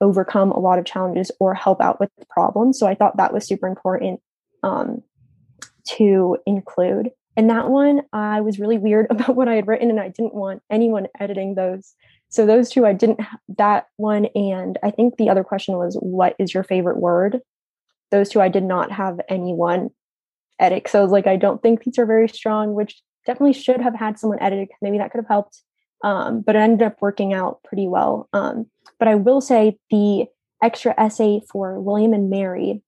[0.00, 3.46] overcome a lot of challenges or help out with problems so i thought that was
[3.46, 4.20] super important
[4.62, 5.02] um,
[5.86, 7.10] to include.
[7.36, 10.34] And that one i was really weird about what i had written and i didn't
[10.34, 11.94] want anyone editing those
[12.34, 13.20] so those two, I didn't
[13.58, 17.40] that one, and I think the other question was, "What is your favorite word?"
[18.10, 19.90] Those two, I did not have anyone
[20.58, 20.88] edit.
[20.88, 23.94] So I was like, I don't think these are very strong, which definitely should have
[23.94, 24.68] had someone edit.
[24.82, 25.62] Maybe that could have helped.
[26.02, 28.28] Um, but it ended up working out pretty well.
[28.32, 28.66] Um,
[28.98, 30.26] but I will say the
[30.62, 32.82] extra essay for William and Mary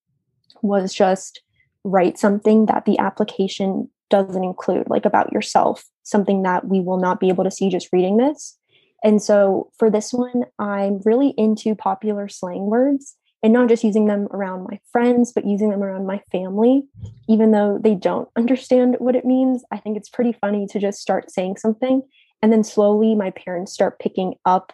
[0.63, 1.41] was just
[1.85, 7.21] write something that the application doesn't include, like about yourself, something that we will not
[7.21, 8.59] be able to see just reading this.
[9.05, 14.07] And so for this one, I'm really into popular slang words and not just using
[14.07, 16.83] them around my friends, but using them around my family,
[17.29, 19.65] even though they don't understand what it means.
[19.71, 22.03] I think it's pretty funny to just start saying something.
[22.43, 24.73] And then slowly my parents start picking up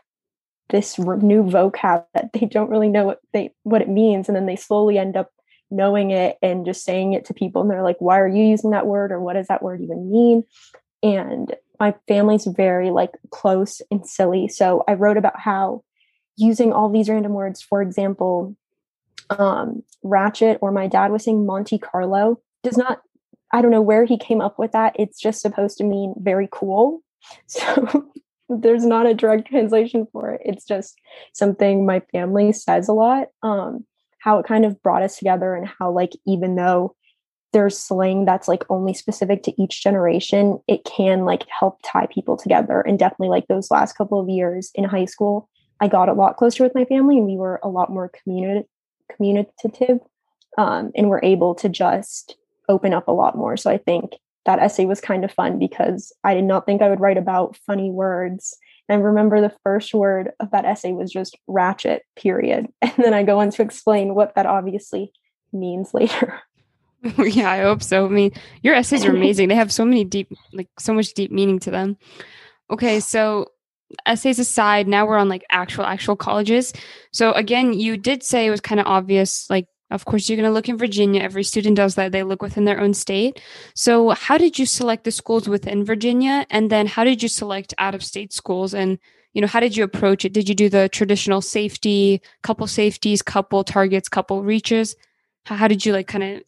[0.70, 4.46] this new vocab that they don't really know what they what it means and then
[4.46, 5.30] they slowly end up
[5.70, 8.70] knowing it and just saying it to people and they're like why are you using
[8.70, 10.42] that word or what does that word even mean
[11.02, 14.46] and my family's very like close and silly.
[14.46, 15.82] So i wrote about how
[16.36, 18.56] using all these random words for example
[19.30, 19.82] um
[20.14, 22.24] ratchet or my dad was saying monte carlo
[22.62, 23.02] does not
[23.52, 24.94] i don't know where he came up with that.
[25.02, 27.02] It's just supposed to mean very cool.
[27.46, 27.66] So
[28.48, 30.42] there's not a direct translation for it.
[30.44, 31.00] It's just
[31.32, 33.84] something my family says a lot um
[34.24, 36.94] how it kind of brought us together and how like even though
[37.53, 42.36] there's slang that's like only specific to each generation it can like help tie people
[42.36, 45.48] together and definitely like those last couple of years in high school
[45.80, 48.64] i got a lot closer with my family and we were a lot more communi-
[49.14, 49.98] communicative
[50.59, 52.36] um, and we're able to just
[52.68, 54.12] open up a lot more so i think
[54.44, 57.57] that essay was kind of fun because i did not think i would write about
[57.66, 58.57] funny words
[58.88, 62.66] and I remember the first word of that essay was just ratchet, period.
[62.82, 65.12] And then I go on to explain what that obviously
[65.53, 66.42] means later.
[67.18, 68.07] yeah, I hope so.
[68.07, 68.32] I mean,
[68.62, 69.48] your essays are amazing.
[69.48, 71.96] they have so many deep, like so much deep meaning to them.
[72.70, 73.48] Okay, so
[74.07, 76.72] essays aside, now we're on like actual, actual colleges.
[77.12, 80.48] So again, you did say it was kind of obvious, like of course, you're going
[80.48, 81.20] to look in Virginia.
[81.20, 82.12] Every student does that.
[82.12, 83.40] They look within their own state.
[83.74, 86.46] So, how did you select the schools within Virginia?
[86.48, 88.72] And then, how did you select out of state schools?
[88.72, 88.98] And,
[89.34, 90.32] you know, how did you approach it?
[90.32, 94.96] Did you do the traditional safety, couple safeties, couple targets, couple reaches?
[95.44, 96.42] How, how did you like kind of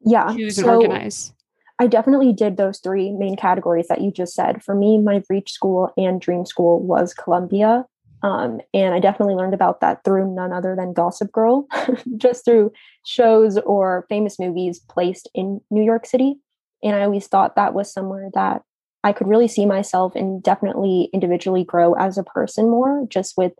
[0.00, 1.32] yeah, choose so and organize?
[1.80, 4.62] I definitely did those three main categories that you just said.
[4.62, 7.86] For me, my reach school and dream school was Columbia.
[8.24, 11.68] Um, and I definitely learned about that through none other than Gossip Girl,
[12.16, 12.72] just through
[13.06, 16.34] shows or famous movies placed in New York City.
[16.82, 18.62] And I always thought that was somewhere that
[19.04, 23.52] I could really see myself and definitely individually grow as a person more, just with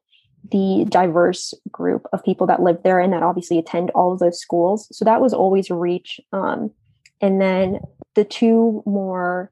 [0.51, 4.41] the diverse group of people that live there and that obviously attend all of those
[4.41, 4.89] schools.
[4.97, 6.20] So that was always reach.
[6.32, 6.70] Um,
[7.20, 7.80] and then
[8.14, 9.51] the two more,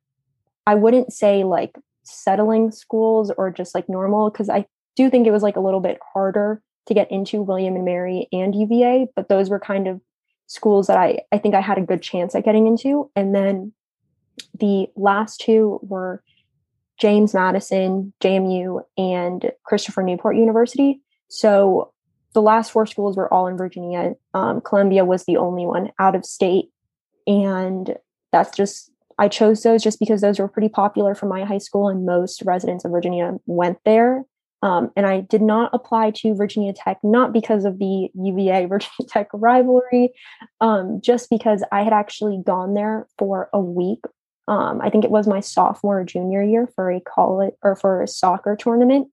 [0.66, 5.32] I wouldn't say like settling schools or just like normal, because I do think it
[5.32, 9.28] was like a little bit harder to get into William and Mary and UVA, but
[9.28, 10.00] those were kind of
[10.46, 13.10] schools that I I think I had a good chance at getting into.
[13.16, 13.72] And then
[14.58, 16.22] the last two were
[16.98, 21.00] James Madison, JMU, and Christopher Newport University.
[21.28, 21.92] So
[22.32, 24.14] the last four schools were all in Virginia.
[24.34, 26.70] Um, Columbia was the only one out of state.
[27.26, 27.96] And
[28.32, 31.88] that's just, I chose those just because those were pretty popular for my high school,
[31.88, 34.24] and most residents of Virginia went there.
[34.62, 39.08] Um, and I did not apply to Virginia Tech, not because of the UVA Virginia
[39.08, 40.12] Tech rivalry,
[40.60, 44.00] um, just because I had actually gone there for a week.
[44.48, 48.02] Um, I think it was my sophomore or junior year for a college or for
[48.02, 49.08] a soccer tournament.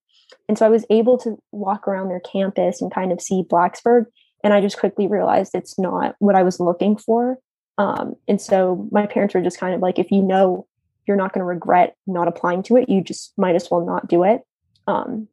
[0.48, 4.06] And so I was able to walk around their campus and kind of see Blacksburg.
[4.44, 7.38] And I just quickly realized it's not what I was looking for.
[7.78, 10.68] Um, and so my parents were just kind of like, if you know
[11.08, 14.08] you're not going to regret not applying to it, you just might as well not
[14.08, 14.42] do it.
[14.88, 15.28] Um,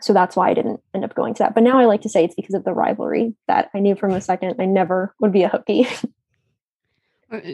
[0.00, 1.54] so that's why I didn't end up going to that.
[1.54, 4.12] But now I like to say it's because of the rivalry that I knew from
[4.12, 5.86] the second I never would be a Hokie.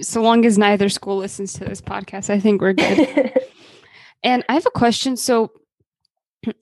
[0.02, 3.32] So long as neither school listens to this podcast, I think we're good.
[4.22, 5.16] and I have a question.
[5.16, 5.52] So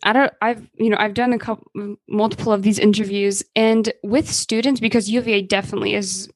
[0.03, 4.29] I don't I've you know I've done a couple multiple of these interviews and with
[4.29, 6.29] students because UVA definitely is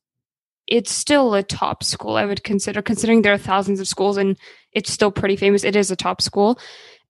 [0.67, 4.39] it's still a top school I would consider considering there are thousands of schools and
[4.73, 6.59] it's still pretty famous it is a top school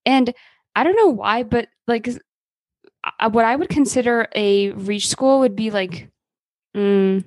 [0.04, 0.34] and
[0.76, 2.08] I don't know why, but like
[3.30, 6.10] what I would consider a reach school would be like
[6.76, 7.24] mm,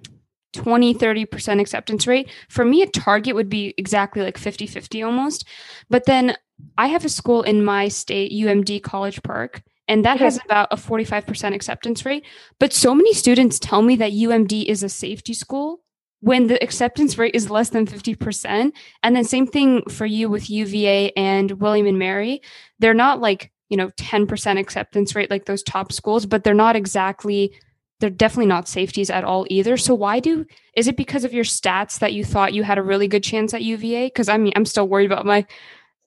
[0.58, 2.30] 20, 30% acceptance rate.
[2.50, 5.48] For me, a target would be exactly like 50 50 almost.
[5.90, 6.36] But then
[6.78, 10.76] I have a school in my state, UMD College Park, and that has about a
[10.76, 12.26] 45% acceptance rate.
[12.60, 15.82] But so many students tell me that UMD is a safety school
[16.20, 18.72] when the acceptance rate is less than 50%.
[19.04, 22.42] And then same thing for you with UVA and William and Mary.
[22.80, 26.76] They're not like you know, 10% acceptance rate like those top schools, but they're not
[26.76, 27.54] exactly
[28.00, 29.78] they're definitely not safeties at all either.
[29.78, 30.46] So why do
[30.76, 33.54] is it because of your stats that you thought you had a really good chance
[33.54, 34.08] at UVA?
[34.08, 35.46] Because I mean, I'm still worried about my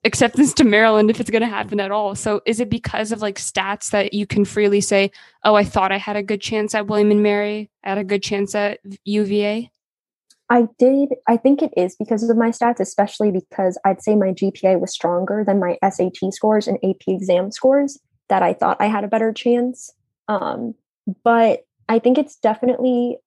[0.05, 2.15] acceptance to Maryland if it's going to happen at all.
[2.15, 5.11] So is it because of like stats that you can freely say,
[5.45, 8.05] "Oh, I thought I had a good chance at William and Mary, I had a
[8.05, 9.71] good chance at UVA"?
[10.49, 11.15] I did.
[11.29, 14.93] I think it is because of my stats, especially because I'd say my GPA was
[14.93, 17.99] stronger than my SAT scores and AP exam scores.
[18.29, 19.93] That I thought I had a better chance.
[20.29, 20.75] Um,
[21.25, 23.19] but I think it's definitely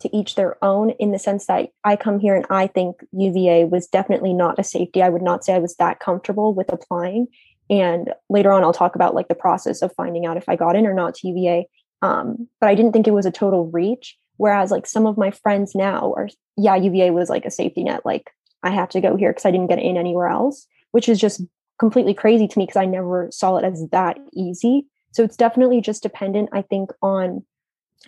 [0.00, 3.66] to each their own in the sense that I come here and I think UVA
[3.66, 5.02] was definitely not a safety.
[5.02, 7.28] I would not say I was that comfortable with applying.
[7.68, 10.76] And later on, I'll talk about like the process of finding out if I got
[10.76, 11.68] in or not to UVA.
[12.00, 14.16] Um, but I didn't think it was a total reach.
[14.38, 18.06] Whereas like some of my friends now are, yeah, UVA was like a safety net.
[18.06, 18.30] Like
[18.62, 21.42] I have to go here because I didn't get in anywhere else, which is just
[21.78, 24.86] completely crazy to me because I never saw it as that easy.
[25.12, 27.44] So it's definitely just dependent, I think, on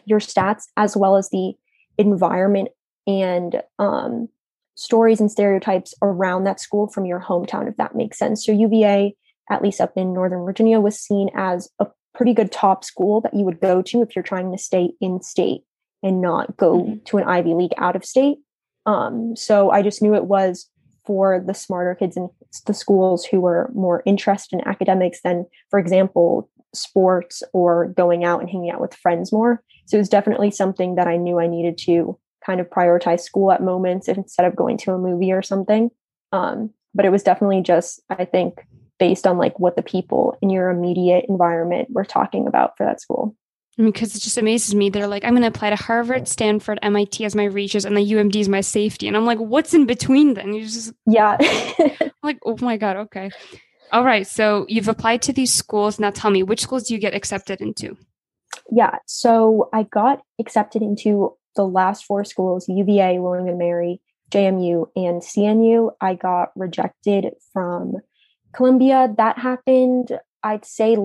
[0.04, 1.54] your stats as well as the
[1.96, 2.68] environment
[3.06, 4.28] and um,
[4.74, 8.44] stories and stereotypes around that school from your hometown, if that makes sense.
[8.44, 9.14] So UVA,
[9.50, 13.34] at least up in Northern Virginia, was seen as a pretty good top school that
[13.34, 15.62] you would go to if you're trying to stay in state
[16.02, 17.04] and not go mm-hmm.
[17.04, 18.38] to an Ivy League out of state.
[18.86, 20.70] Um, so I just knew it was
[21.04, 22.28] for the smarter kids in
[22.66, 28.40] the schools who were more interested in academics than, for example, sports or going out
[28.40, 29.62] and hanging out with friends more.
[29.88, 33.50] So it was definitely something that I knew I needed to kind of prioritize school
[33.50, 35.90] at moments instead of going to a movie or something.
[36.30, 38.66] Um, but it was definitely just, I think,
[38.98, 43.00] based on like what the people in your immediate environment were talking about for that
[43.00, 43.34] school.
[43.78, 44.90] Because it just amazes me.
[44.90, 48.12] They're like, I'm going to apply to Harvard, Stanford, MIT as my reaches, and the
[48.12, 49.08] UMD is my safety.
[49.08, 50.52] And I'm like, what's in between then?
[50.52, 51.38] You just, yeah.
[52.22, 53.30] like, oh my God, okay.
[53.90, 54.26] All right.
[54.26, 55.98] So you've applied to these schools.
[55.98, 57.96] Now tell me, which schools do you get accepted into?
[58.70, 58.96] Yeah.
[59.06, 64.00] So I got accepted into the last four schools UVA, William and Mary,
[64.30, 65.92] JMU, and CNU.
[66.00, 67.96] I got rejected from
[68.52, 69.12] Columbia.
[69.16, 70.96] That happened, I'd say,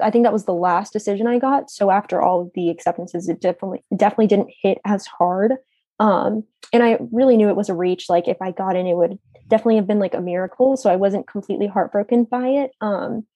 [0.00, 1.70] I think that was the last decision I got.
[1.70, 5.54] So after all of the acceptances, it definitely definitely didn't hit as hard.
[5.98, 8.08] Um, and I really knew it was a reach.
[8.08, 9.18] Like if I got in, it would
[9.48, 10.76] definitely have been like a miracle.
[10.76, 12.72] So I wasn't completely heartbroken by it.
[12.80, 13.26] Um,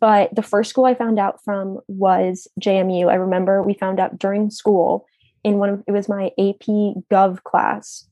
[0.00, 3.10] but the first school I found out from was JMU.
[3.10, 5.06] I remember we found out during school
[5.44, 6.66] in one of it was my AP
[7.10, 8.06] Gov class.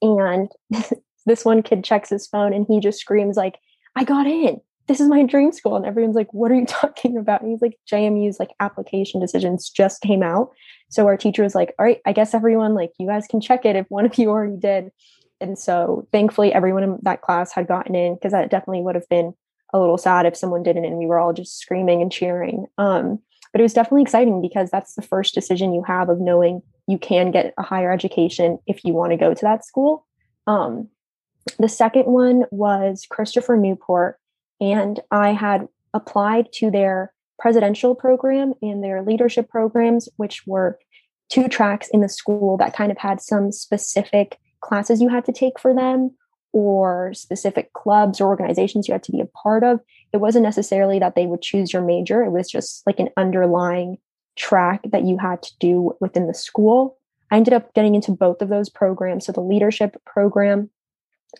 [0.00, 0.48] And
[1.26, 3.58] this one kid checks his phone and he just screams like,
[3.96, 4.60] I got in.
[4.86, 5.76] This is my dream school.
[5.76, 7.42] And everyone's like, what are you talking about?
[7.42, 10.52] And he's like, JMU's like application decisions just came out.
[10.88, 13.66] So our teacher was like, all right, I guess everyone like you guys can check
[13.66, 14.90] it if one of you already did.
[15.38, 19.08] And so thankfully everyone in that class had gotten in because that definitely would have
[19.10, 19.34] been
[19.72, 22.66] a little sad if someone didn't and we were all just screaming and cheering.
[22.78, 23.18] Um,
[23.52, 26.98] but it was definitely exciting because that's the first decision you have of knowing you
[26.98, 30.06] can get a higher education if you want to go to that school.
[30.46, 30.88] Um,
[31.58, 34.18] the second one was Christopher Newport,
[34.60, 40.78] and I had applied to their presidential program and their leadership programs, which were
[41.28, 45.32] two tracks in the school that kind of had some specific classes you had to
[45.32, 46.10] take for them
[46.52, 49.80] or specific clubs or organizations you had to be a part of.
[50.12, 53.98] It wasn't necessarily that they would choose your major, it was just like an underlying
[54.36, 56.96] track that you had to do within the school.
[57.30, 59.26] I ended up getting into both of those programs.
[59.26, 60.70] So the leadership program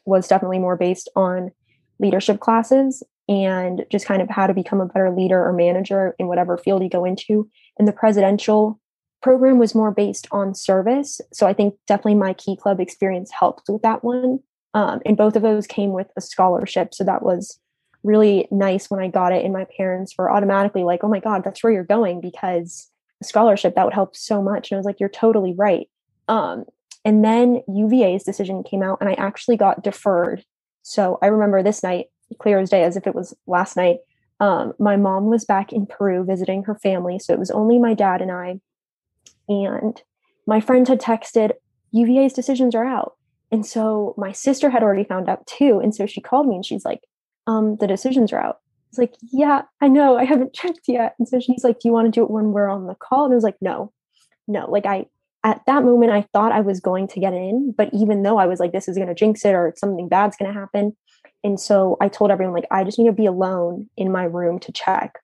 [0.04, 1.50] was definitely more based on
[1.98, 6.28] leadership classes and just kind of how to become a better leader or manager in
[6.28, 7.48] whatever field you go into.
[7.78, 8.80] And the presidential
[9.22, 11.20] program was more based on service.
[11.32, 14.40] So I think definitely my Key Club experience helped with that one.
[14.74, 16.94] Um, and both of those came with a scholarship.
[16.94, 17.58] So that was
[18.02, 19.44] really nice when I got it.
[19.44, 22.90] And my parents were automatically like, oh my God, that's where you're going because
[23.20, 24.70] a scholarship that would help so much.
[24.70, 25.88] And I was like, you're totally right.
[26.28, 26.64] Um,
[27.04, 30.44] and then UVA's decision came out and I actually got deferred.
[30.82, 32.06] So I remember this night,
[32.38, 33.98] clear as day, as if it was last night.
[34.40, 37.18] Um, my mom was back in Peru visiting her family.
[37.18, 38.60] So it was only my dad and I.
[39.48, 40.00] And
[40.46, 41.52] my friend had texted,
[41.90, 43.16] UVA's decisions are out.
[43.50, 45.80] And so my sister had already found out too.
[45.82, 47.00] And so she called me and she's like,
[47.46, 48.58] um, the decisions are out.
[48.90, 50.16] It's like, yeah, I know.
[50.18, 51.14] I haven't checked yet.
[51.18, 53.24] And so she's like, do you want to do it when we're on the call?
[53.24, 53.92] And I was like, no,
[54.46, 54.70] no.
[54.70, 55.06] Like I,
[55.44, 58.46] at that moment, I thought I was going to get in, but even though I
[58.46, 60.96] was like, this is going to jinx it or something bad's going to happen.
[61.44, 64.58] And so I told everyone, like, I just need to be alone in my room
[64.60, 65.14] to check.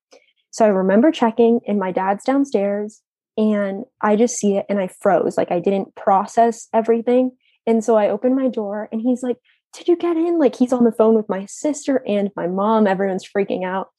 [0.50, 3.02] So I remember checking, and my dad's downstairs,
[3.36, 5.36] and I just see it and I froze.
[5.36, 7.32] Like I didn't process everything.
[7.66, 9.38] And so I opened my door and he's like,
[9.74, 10.38] did you get in?
[10.38, 12.86] Like he's on the phone with my sister and my mom.
[12.86, 13.90] Everyone's freaking out.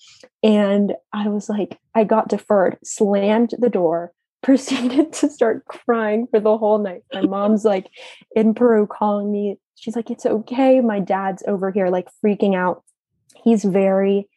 [0.41, 4.13] And I was like, I got deferred, slammed the door,
[4.43, 7.01] proceeded to start crying for the whole night.
[7.13, 7.89] My mom's like
[8.35, 9.57] in Peru calling me.
[9.75, 10.79] She's like, it's okay.
[10.81, 12.83] My dad's over here like freaking out.
[13.43, 14.29] He's very,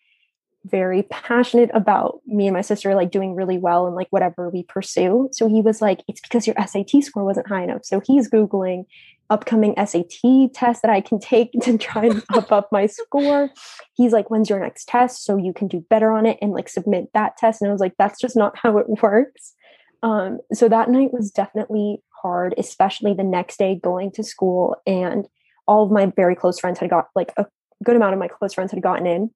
[0.64, 4.64] very passionate about me and my sister like doing really well and like whatever we
[4.64, 5.28] pursue.
[5.32, 7.84] So he was like, it's because your SAT score wasn't high enough.
[7.84, 8.86] So he's Googling
[9.30, 13.50] upcoming SAT test that I can take to try and up up my score.
[13.94, 15.24] He's like, when's your next test?
[15.24, 17.60] So you can do better on it and like submit that test.
[17.60, 19.54] And I was like, that's just not how it works.
[20.02, 24.76] Um, so that night was definitely hard, especially the next day going to school.
[24.86, 25.26] And
[25.66, 27.46] all of my very close friends had got like a
[27.84, 29.30] good amount of my close friends had gotten in.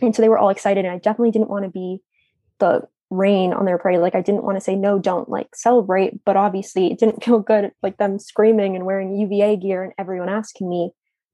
[0.00, 0.84] And so they were all excited.
[0.84, 2.00] And I definitely didn't want to be
[2.58, 2.82] the
[3.12, 4.00] rain on their parade.
[4.00, 7.38] Like I didn't want to say no, don't like celebrate, but obviously it didn't feel
[7.38, 10.90] good like them screaming and wearing UVA gear and everyone asking me.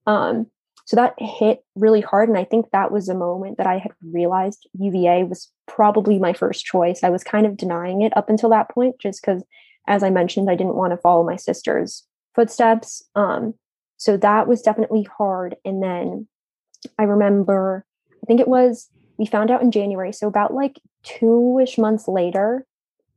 [0.07, 0.47] Um,
[0.85, 2.29] so that hit really hard.
[2.29, 6.33] And I think that was a moment that I had realized UVA was probably my
[6.33, 7.05] first choice.
[7.05, 9.45] I was kind of denying it up until that point, just because,
[9.87, 13.07] as I mentioned, I didn't want to follow my sister's footsteps.
[13.15, 13.53] Um,
[13.99, 15.57] so that was definitely hard.
[15.63, 16.27] And then
[16.99, 18.89] I remember, I think it was,
[19.19, 20.13] we found out in January.
[20.13, 22.67] So about like two ish months later,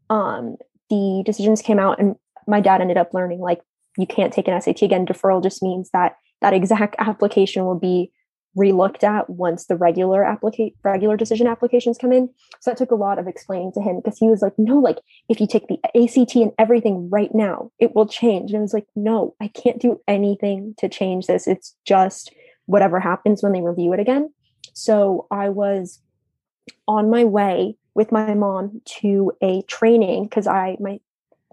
[0.10, 0.58] um,
[0.90, 2.16] the decisions came out, and
[2.48, 3.62] my dad ended up learning like,
[3.98, 5.06] you can't take an SAT again.
[5.06, 8.12] Deferral just means that that exact application will be
[8.58, 12.30] relooked at once the regular applicate regular decision applications come in.
[12.60, 14.98] So that took a lot of explaining to him because he was like, no, like
[15.30, 18.52] if you take the ACT and everything right now, it will change.
[18.52, 21.48] And I was like, no, I can't do anything to change this.
[21.48, 22.34] It's just
[22.66, 24.30] whatever happens when they review it again.
[24.74, 26.00] So I was
[26.88, 31.00] on my way with my mom to a training because I my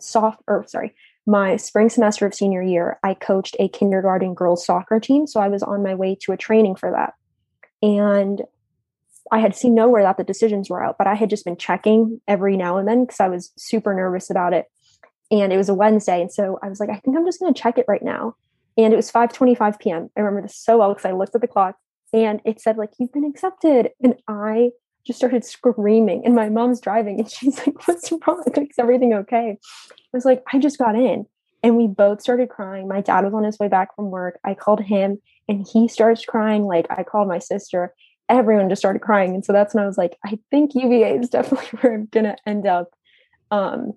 [0.00, 0.94] soft or sorry
[1.28, 5.26] my spring semester of senior year, I coached a kindergarten girls soccer team.
[5.26, 7.12] So I was on my way to a training for that.
[7.82, 8.40] And
[9.30, 12.22] I had seen nowhere that the decisions were out, but I had just been checking
[12.26, 14.70] every now and then because I was super nervous about it.
[15.30, 16.22] And it was a Wednesday.
[16.22, 18.34] And so I was like, I think I'm just going to check it right now.
[18.78, 20.08] And it was 5:25 p.m.
[20.16, 21.76] I remember this so well because I looked at the clock
[22.12, 23.90] and it said like you've been accepted.
[24.02, 24.70] And I
[25.06, 26.22] just started screaming.
[26.24, 28.42] And my mom's driving and she's like, What's wrong?
[28.46, 29.58] Is everything okay?
[29.58, 31.26] I was like, I just got in.
[31.62, 32.86] And we both started crying.
[32.86, 34.38] My dad was on his way back from work.
[34.44, 36.64] I called him and he starts crying.
[36.64, 37.94] Like I called my sister.
[38.28, 39.34] Everyone just started crying.
[39.34, 42.36] And so that's when I was like, I think UVA is definitely where I'm gonna
[42.46, 42.90] end up.
[43.50, 43.94] Um,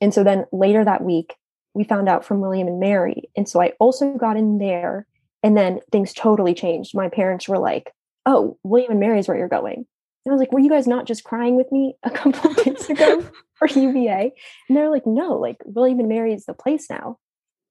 [0.00, 1.34] and so then later that week,
[1.74, 3.28] we found out from William and Mary.
[3.36, 5.06] And so I also got in there.
[5.42, 6.94] And then things totally changed.
[6.94, 7.92] My parents were like,
[8.24, 9.86] Oh, William and Mary is where you're going.
[10.26, 12.56] And I was like, were you guys not just crying with me a couple of
[12.56, 13.24] days ago
[13.54, 14.32] for UVA?
[14.68, 17.18] And they're like, no, like William and Mary is the place now.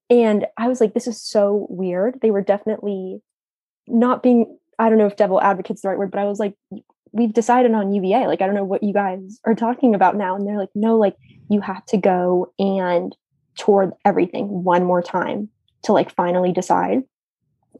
[0.10, 2.20] And I was like, this is so weird.
[2.22, 3.22] They were definitely
[3.88, 6.54] not being, I don't know if devil advocate's the right word, but I was like,
[7.12, 8.26] we've decided on UVA.
[8.28, 10.38] Like, I don't know what you guys are talking about now.
[10.38, 11.18] And they're like, no, like
[11.50, 13.14] you have to go and
[13.58, 15.50] tour everything one more time
[15.84, 17.04] to like finally decide.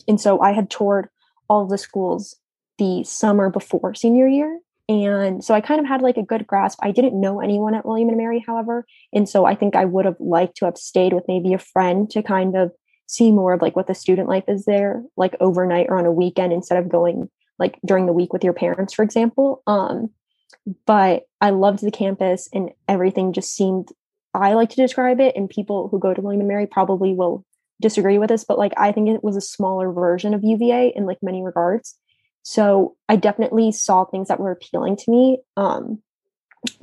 [0.08, 1.10] And so I had toured
[1.50, 2.36] all the schools
[2.78, 6.80] the summer before senior year and so I kind of had like a good grasp.
[6.82, 8.86] I didn't know anyone at William and Mary, however.
[9.12, 12.10] And so I think I would have liked to have stayed with maybe a friend
[12.12, 12.72] to kind of
[13.08, 16.12] see more of like what the student life is there, like overnight or on a
[16.12, 19.64] weekend instead of going like during the week with your parents, for example.
[19.66, 20.12] Um,
[20.86, 23.90] but I loved the campus and everything just seemed
[24.36, 27.46] I like to describe it, and people who go to William and Mary probably will
[27.82, 31.06] disagree with this, but like I think it was a smaller version of UVA in
[31.06, 31.96] like many regards.
[32.44, 35.40] So I definitely saw things that were appealing to me.
[35.58, 36.02] Um,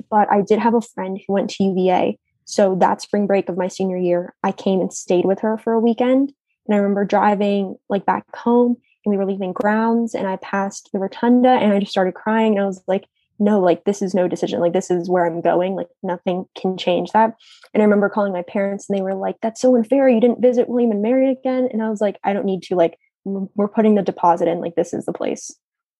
[0.09, 2.19] but I did have a friend who went to UVA.
[2.45, 5.73] So that spring break of my senior year, I came and stayed with her for
[5.73, 6.33] a weekend.
[6.67, 10.89] And I remember driving like back home and we were leaving grounds and I passed
[10.93, 12.53] the rotunda and I just started crying.
[12.53, 13.05] And I was like,
[13.39, 14.59] no, like this is no decision.
[14.59, 15.75] Like this is where I'm going.
[15.75, 17.35] Like nothing can change that.
[17.73, 20.07] And I remember calling my parents and they were like, that's so unfair.
[20.07, 21.67] You didn't visit William and Mary again.
[21.71, 22.75] And I was like, I don't need to.
[22.75, 25.55] Like we're putting the deposit in like this is the place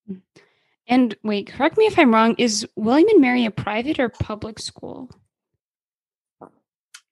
[0.10, 0.20] mm.
[0.88, 4.60] and wait correct me if i'm wrong is william and mary a private or public
[4.60, 5.10] school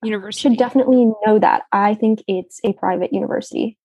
[0.03, 3.77] university should definitely know that i think it's a private university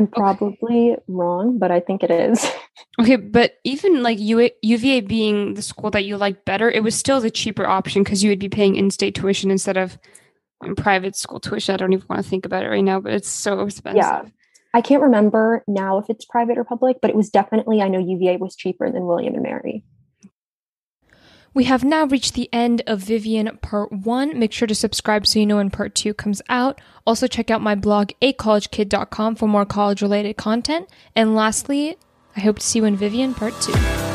[0.00, 1.02] i'm probably okay.
[1.08, 2.50] wrong but i think it is
[3.00, 6.94] okay but even like U- uva being the school that you like better it was
[6.94, 9.98] still the cheaper option because you would be paying in-state tuition instead of
[10.64, 13.12] um, private school tuition i don't even want to think about it right now but
[13.12, 14.22] it's so expensive yeah
[14.72, 17.98] I can't remember now if it's private or public, but it was definitely, I know
[17.98, 19.82] UVA was cheaper than William and Mary.
[21.52, 24.38] We have now reached the end of Vivian part one.
[24.38, 26.80] Make sure to subscribe so you know when part two comes out.
[27.06, 30.88] Also, check out my blog, acollegekid.com, for more college related content.
[31.16, 31.96] And lastly,
[32.36, 34.09] I hope to see you in Vivian part two.